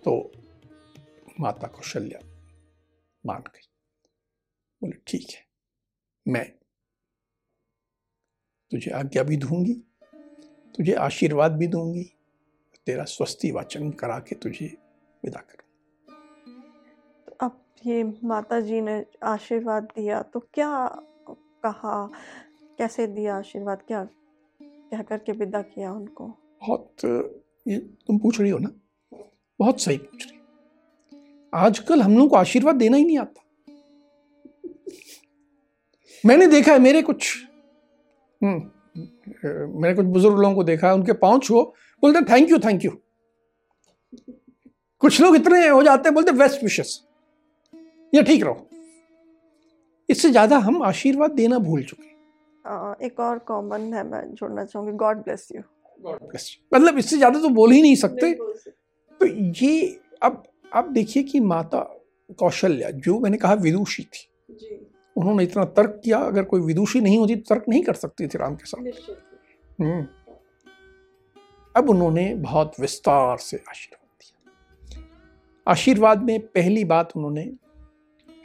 तो 0.05 0.33
माता 1.41 1.67
कौशल्या 1.67 2.21
मान 3.25 3.41
गई। 3.41 3.67
बोले, 4.83 4.97
ठीक 5.07 5.27
है, 5.31 5.45
मैं 6.27 6.45
तुझे 8.73 8.91
आज्ञा 8.91 9.23
भी 9.23 9.37
दूँगी, 9.37 9.75
तुझे 10.75 10.93
आशीर्वाद 10.95 11.53
भी 11.53 11.67
दूँगी 11.67 12.03
तेरा 12.87 13.05
स्वस्ति 13.05 13.51
वाचन 13.53 13.91
करा 14.01 14.19
के 14.19 14.35
तुझे 14.35 14.67
विदा 15.23 15.41
करूँ। 15.41 16.15
तो 17.27 17.37
अब 17.41 17.61
ये 17.87 18.03
माता 18.25 18.61
जी 18.61 18.81
ने 18.81 19.05
आशीर्वाद 19.25 19.89
दिया 19.97 20.23
तो 20.23 20.41
क्या 20.55 20.71
कहा? 21.65 22.09
कैसे 22.79 23.07
दिया 23.07 23.37
आशीर्वाद? 23.37 23.83
क्या 23.89 24.05
क्या 24.61 25.03
करके 25.03 25.33
विदा 25.33 25.63
किया 25.63 25.93
उनको? 25.93 26.27
बहुत 26.63 27.05
ये 27.67 27.79
तुम 28.07 28.19
पूछ 28.19 28.41
रही 28.41 28.51
हो 28.51 28.59
ना? 28.59 28.71
बहुत 29.61 29.81
सही 29.81 29.97
पूछ 29.97 30.27
रही 30.27 30.39
आजकल 31.53 32.03
हम 32.03 32.17
लोग 32.19 32.29
को 32.31 32.37
आशीर्वाद 32.37 32.77
देना 32.77 32.97
ही 32.97 33.05
नहीं 33.05 33.19
आता। 33.19 33.43
मैंने 36.25 36.47
देखा 36.47 36.73
है 36.73 36.79
मेरे 36.79 37.03
कुछ 37.03 37.37
हम्म 38.41 38.71
मैंने 39.81 39.95
कुछ 39.95 40.07
बुज़ुर्ग 40.07 40.39
लोगों 40.39 40.55
को 40.55 40.65
देखा 40.65 40.89
है 40.89 40.95
उनके 40.95 41.13
पाँव 41.19 41.39
छुओ 41.39 41.63
बोलते 42.03 42.21
थैंक 42.33 42.51
यू 42.51 42.59
थैंक 42.59 42.85
यू 42.85 42.91
कुछ 45.03 45.21
लोग 45.21 45.37
इतने 45.37 45.67
हो 45.69 45.83
जाते 45.83 46.09
हैं 46.09 46.15
बोलते 46.15 46.33
वेस्ट 46.35 46.63
विशेस 46.63 47.01
ये 48.13 48.23
ठीक 48.23 48.43
रहो। 48.45 48.67
इससे 50.09 50.31
ज़्यादा 50.31 50.59
हम 50.59 50.83
आशीर्वाद 50.83 51.31
देना 51.33 51.59
भूल 51.61 51.83
चुके 51.85 52.09
एक 53.07 53.21
और 53.21 53.39
कॉमन 53.49 53.93
है 53.95 54.03
मैं 54.07 54.23
जोड़ना 54.35 54.65
चाहूँगी। 54.65 54.93
गॉड 54.99 55.23
ब्लेस 55.25 55.49
यू 55.55 55.63
मतलब 56.73 56.99
इससे 56.99 57.17
ज़्यादा 57.17 57.41
तो 57.41 57.49
बोल 57.51 57.73
ही 57.73 57.83
नहीं 57.83 57.97
सकते। 57.97 58.33
तो 58.35 59.27
ये 59.27 59.99
अब 60.23 60.43
अब 60.73 60.93
देखिए 60.93 61.23
कि 61.23 61.41
माता 61.43 61.79
कौशल्या 62.39 62.91
जो 62.99 63.19
मैंने 63.21 63.37
कहा 63.37 63.55
विदुषी 63.57 64.03
थी 64.05 64.29
उन्होंने 65.17 65.45
इतना 65.45 65.65
तर्क 65.77 66.01
किया। 66.05 66.19
अगर 66.25 66.45
कोई 66.45 66.61
विदुषी 66.63 67.01
नहीं 67.01 67.19
होती 67.19 67.37
तो 67.37 67.55
तर्क 67.55 67.65
नहीं 67.69 67.83
कर 67.83 67.95
सकती 67.97 68.27
थी 68.27 68.39
राम 68.39 68.55
के 68.57 68.67
साथ। 68.67 68.83
हम्म। 69.79 70.07
अब 71.77 71.91
उन्होंने 71.91 72.35
बहुत 72.35 72.73
विस्तार 72.81 73.39
से 73.39 73.63
आशीर्वाद 73.69 74.09
दिया। 74.21 75.05
आशीर्वाद 75.69 76.23
में 76.23 76.41
पहली 76.41 76.85
बात 76.85 77.13
उन्होंने 77.17 77.53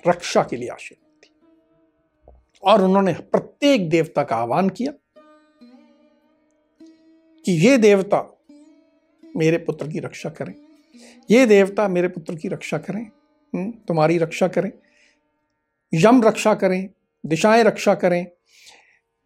रक्षा 0.08 0.44
के 0.44 0.56
लिए 0.56 0.70
आशीर्वाद 0.70 1.12
दिया। 1.24 2.72
और 2.74 2.82
उन्होंने 2.82 3.14
प्रत्येक 3.14 3.90
देवता 3.90 4.24
का 4.24 4.36
आह्वान 4.36 4.70
किया 4.70 4.94
कि 7.46 7.52
ये 7.52 7.78
देवता 7.78 8.38
मेरे 9.36 9.58
पुत्र 9.58 9.88
की 9.88 10.00
रक्षा 10.00 10.30
करें। 10.30 10.56
ये 11.32 11.46
देवता 11.46 11.88
मेरे 11.88 12.08
पुत्र 12.08 12.36
की 12.36 12.48
रक्षा 12.48 12.78
करें 12.78 13.06
हम्म, 13.56 13.72
तुम्हारी 13.72 14.18
रक्षा 14.18 14.48
करें। 14.48 14.72
यम 15.94 16.24
रक्षा 16.24 16.54
करें 16.54 16.90
दिशाएँ 17.26 17.64
रक्षा 17.64 17.96
करें। 17.96 18.28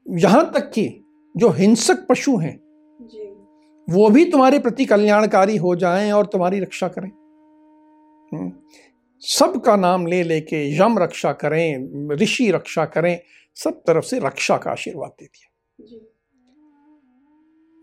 यहाँ 0.09 0.53
तक 0.53 0.71
कि 0.71 1.01
जो 1.37 1.49
हिंसक 1.49 2.07
पशु 2.07 2.37
हैं 2.37 2.68
वो 3.89 4.09
भी 4.09 4.31
तुम्हारे 4.31 4.59
प्रति 4.59 4.85
कल्याणकारी 4.85 5.57
हो 5.57 5.75
जाएँ 5.75 6.11
और 6.11 6.25
तुम्हारी 6.25 6.59
रक्षा 6.59 6.87
करें। 6.87 7.09
हम्म, 8.33 8.51
सबका 9.19 9.75
नाम 9.75 10.07
ले 10.07 10.23
लेके 10.23 10.77
यम 10.77 10.99
रक्षा 10.99 11.33
करें 11.33 11.89
ऋषि 12.15 12.51
रक्षा 12.51 12.85
करें 12.85 13.19
सब 13.55 13.71
तरफ़ 13.71 14.05
से 14.05 14.19
रक्षा 14.19 14.57
का 14.57 14.71
आशीर्वाद 14.71 15.11
दे 15.19 15.25
दिया। 15.25 15.53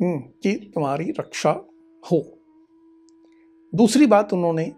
हम्म, 0.02 0.20
कि 0.20 0.72
तुम्हारी 0.74 1.10
रक्षा 1.10 1.50
हो। 2.12 2.38
दूसरी 3.74 4.06
बात 4.06 4.32
उन्होंने 4.32 4.72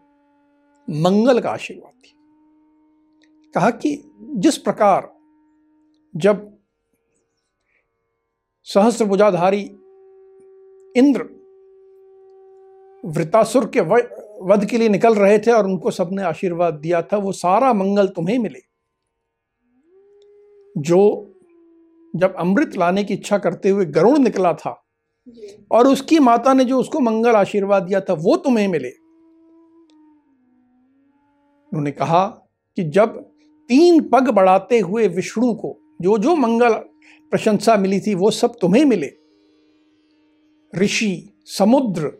मंगल 0.90 1.40
का 1.40 1.50
आशीर्वाद 1.50 1.92
दिया। 1.92 2.18
कहा 3.54 3.70
कि 3.70 4.10
जिस 4.22 4.58
प्रकार 4.58 5.14
जब 6.16 6.58
सहस्त्र 8.64 9.04
भुजाधारी 9.04 9.77
इंद्र 10.94 11.22
वृतासुर 13.04 13.64
के 13.76 13.80
वध 14.44 14.64
के 14.70 14.78
लिए 14.78 14.88
निकल 14.88 15.14
रहे 15.14 15.38
थे 15.38 15.50
और 15.50 15.66
उनको 15.66 15.90
सबने 15.90 16.22
आशीर्वाद 16.22 16.74
दिया 16.74 17.02
था 17.02 17.16
वो 17.16 17.32
सारा 17.32 17.72
मंगल 17.72 18.08
तुम्हें 18.08 18.38
मिले। 18.38 18.60
जो 20.76 21.34
जब 22.14 22.34
अमृत 22.34 22.76
लाने 22.76 23.04
की 23.04 23.14
इच्छा 23.14 23.38
करते 23.38 23.68
हुए 23.68 23.84
गरुण 23.84 24.18
निकला 24.18 24.52
था 24.52 24.70
और 25.70 25.86
उसकी 25.86 26.18
माता 26.18 26.52
ने 26.54 26.64
जो 26.64 26.78
उसको 26.78 27.00
मंगल 27.00 27.36
आशीर्वाद 27.36 27.82
दिया 27.82 28.00
था 28.00 28.12
वो 28.14 28.36
तुम्हें 28.36 28.68
मिले। 28.68 28.90
उन्होंने 31.72 31.90
कहा 31.90 32.26
कि 32.76 32.84
जब 32.90 33.16
तीन 33.70 34.00
पग 34.08 34.30
बढ़ाते 34.30 34.78
हुए 34.78 35.08
विष्णु 35.08 35.52
को 35.54 35.76
जो 36.02 36.18
जो 36.18 36.34
मंगल 36.36 36.74
प्रशंसा 37.32 37.76
मिली 37.76 38.00
थी 38.00 38.14
वो 38.14 38.30
सब 38.30 38.54
तुम्हें 38.60 38.84
मिले। 38.84 39.17
ऋषि, 40.74 41.42
समुद्र, 41.46 42.12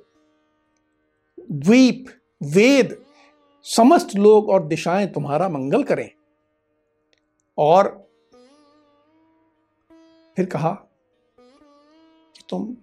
द्वीप, 1.50 2.06
वेद, 2.42 3.04
समस्त 3.62 4.14
लोग 4.16 4.48
और 4.50 4.66
दिशाएँ 4.66 5.06
तुम्हारा 5.06 5.48
मंगल 5.48 5.82
करें। 5.82 6.10
और 7.58 8.10
फिर 10.36 10.46
कहा 10.46 10.70
कि 12.36 12.42
तुम 12.48 12.76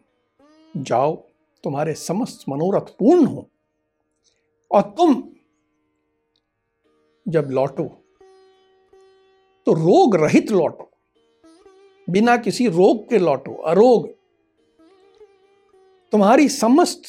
जाओ, 0.77 1.15
तुम्हारे 1.63 1.93
समस्त 1.93 2.45
मनोरथ 2.49 2.89
पूर्ण 2.99 3.25
हो 3.25 3.49
और 4.71 4.81
तुम 4.81 5.23
जब 7.27 7.47
लौटो 7.51 7.83
तो 9.65 9.73
रोग 9.73 10.15
रहित 10.15 10.51
लौटो। 10.51 10.89
बिना 12.09 12.37
किसी 12.37 12.67
रोग 12.67 13.09
के 13.09 13.17
लौटो, 13.17 13.53
अरोग 13.53 14.09
तुम्हारी 16.15 16.47
समस्त 16.49 17.01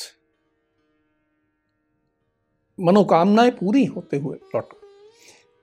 मनोकामनाएँ 2.79 3.51
पूरी 3.51 3.85
होते 3.85 4.16
हुए 4.16 4.37
लौटो। 4.55 4.79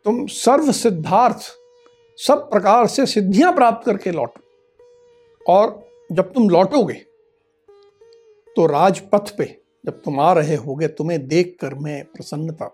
तुम 0.05 0.25
सर्व 0.27 0.71
सिद्धार्थ 0.71 1.41
सब 2.19 2.49
प्रकार 2.49 2.87
से 2.87 3.05
सिद्धियाँ 3.05 3.51
प्राप्त 3.53 3.85
करके 3.85 4.11
लौटो। 4.11 5.51
और 5.53 5.89
जब 6.11 6.31
तुम 6.33 6.49
लौटोगे 6.49 6.93
तो 8.55 8.65
राजपथ 8.67 9.35
पे 9.37 9.45
जब 9.85 10.01
तुम 10.01 10.19
आ 10.19 10.31
रहे 10.33 10.55
होगे, 10.55 10.87
तुम्हें 10.87 11.27
देखकर 11.27 11.73
मैं 11.73 12.03
प्रसन्नता 12.05 12.67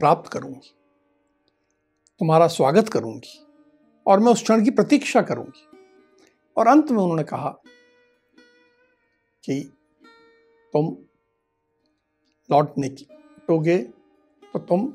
प्राप्त 0.00 0.32
करूँगी। 0.32 0.74
तुम्हारा 2.20 2.46
स्वागत 2.48 2.88
करूँगी 2.88 3.38
और 4.06 4.20
मैं 4.20 4.32
उस 4.32 4.42
क्षण 4.42 4.64
की 4.64 4.70
प्रतीक्षा 4.72 5.22
करूँगी। 5.22 5.68
और 6.56 6.66
अंत 6.66 6.90
में 6.90 6.98
उन्होंने 6.98 7.24
कहा 7.24 7.58
कि 9.44 9.60
तुम 10.72 10.96
लौटने 12.50 12.88
की 12.88 13.06
लौटोगे 13.12 13.78
तो 14.52 14.58
तुम 14.58 14.92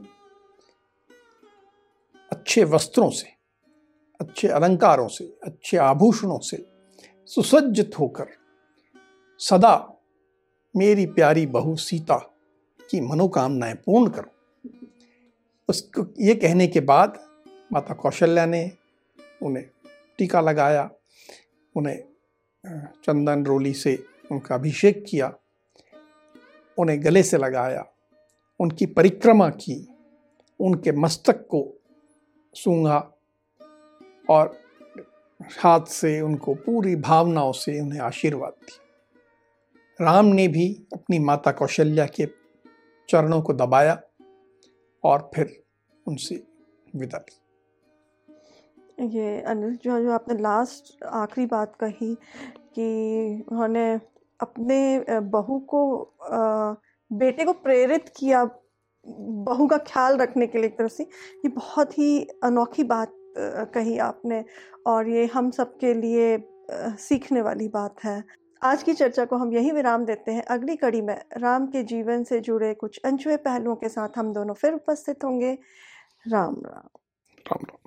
अच्छे 2.32 2.64
वस्त्रों 2.64 3.10
से, 3.10 3.28
अच्छे 4.22 4.48
अलंकारों 4.48 5.08
से, 5.08 5.26
अच्छे 5.44 5.78
आभूषणों 5.78 6.40
से 6.40 6.66
सुसज्जित 7.26 8.00
होकर 8.00 8.28
सदा 9.40 9.76
मेरी 10.76 11.06
प्यारी 11.06 11.46
बहू 11.46 11.76
सीता 11.76 12.18
की 12.90 13.02
मनोकामनाएँ 13.02 13.76
पूर्ण 13.76 14.10
करो। 14.10 14.32
उसको 15.70 16.06
ये 16.20 16.36
कहने 16.36 16.68
के 16.68 16.80
बाद 16.80 17.20
माता 17.74 17.94
कौशल्या 17.94 18.46
ने 18.46 18.72
उन्हें 19.42 19.66
टीका 20.18 20.42
लगाया, 20.42 20.90
उन्हें 21.76 22.04
चंदन 23.04 23.46
रोली 23.46 23.74
से 23.74 23.96
उनका 24.32 24.56
अभिषेक 24.56 25.06
किया, 25.10 25.34
उन्हें 26.78 27.04
गले 27.04 27.24
से 27.24 27.38
लगाया, 27.38 27.86
उनकी 28.60 28.86
परिक्रमा 28.86 29.50
की, 29.50 29.88
उनके 30.60 30.92
मस्तक 30.92 31.48
को 31.48 31.82
सूंघा 32.54 33.14
और 34.30 34.60
हाथ 35.60 35.86
से 35.86 36.22
उनको 36.22 36.54
पूरी 36.54 36.96
भावनाओं 36.96 37.52
से 37.52 37.80
उन्हें 37.80 38.00
आशीर्वाद 38.00 38.54
दिया। 38.54 38.84
राम 40.06 40.26
ने 40.26 40.48
भी 40.48 40.88
अपनी 40.94 41.20
माता 41.20 41.52
कौशल्या 41.52 42.06
के 42.06 42.28
चरणों 43.10 43.42
को 43.42 43.54
दबाया 43.54 44.02
और 45.04 45.32
फिर 45.36 45.64
उनसे 46.08 46.44
विदा 46.96 47.18
ली 47.18 47.38
ये 49.00 49.42
अनिल, 49.42 49.76
जो 49.76 50.02
जो 50.02 50.12
आपने 50.12 50.42
लास्ट 50.42 51.04
आखिरी 51.04 51.46
बात 51.46 51.76
कही 51.76 52.16
कि 52.76 52.88
उन्होंने 53.52 53.98
अपने 54.40 55.20
बहू 55.30 55.60
को 55.74 55.82
बेटे 57.12 57.46
को 57.46 57.54
प्रेरित 57.54 58.12
किया 58.18 58.44
बहू 59.08 59.68
का 59.68 59.78
ख्याल 59.88 60.18
रखने 60.18 60.48
के 60.48 60.58
लिए 60.58 60.68
एक 60.68 60.78
तरफ़ 60.78 60.92
से, 60.92 61.04
ये 61.04 61.50
बहुत 61.50 61.98
ही 62.00 62.20
अनोखी 62.44 62.84
बात 62.84 63.14
कही 63.74 63.98
आपने 64.00 64.44
और 64.88 65.10
ये 65.10 65.26
हम 65.26 65.50
सब 65.52 65.78
के 65.78 65.94
लिए 65.94 66.38
सीखने 67.00 67.42
वाली 67.42 67.68
बात 67.68 68.04
है। 68.04 68.24
आज 68.62 68.84
की 68.84 68.94
चर्चा 68.94 69.26
को 69.26 69.36
हम 69.36 69.52
यही 69.54 69.72
विराम 69.72 70.06
देते 70.06 70.32
हैं। 70.32 70.44
अगली 70.46 70.76
कड़ी 70.76 71.02
में 71.02 71.16
राम 71.38 71.68
के 71.68 71.84
जीवन 71.84 72.24
से 72.24 72.40
जुड़े 72.40 72.74
कुछ 72.74 73.00
अनछुए 73.06 73.38
पहलुओं 73.38 73.76
के 73.76 73.90
साथ 73.90 74.18
हम 74.18 74.34
दोनों 74.34 74.54
फिर 74.54 74.74
उपस्थित 74.74 75.24
होंगे। 75.24 75.54
राम 76.26 76.56
राम। 76.66 76.90
राम 77.46 77.66
राम। 77.66 77.87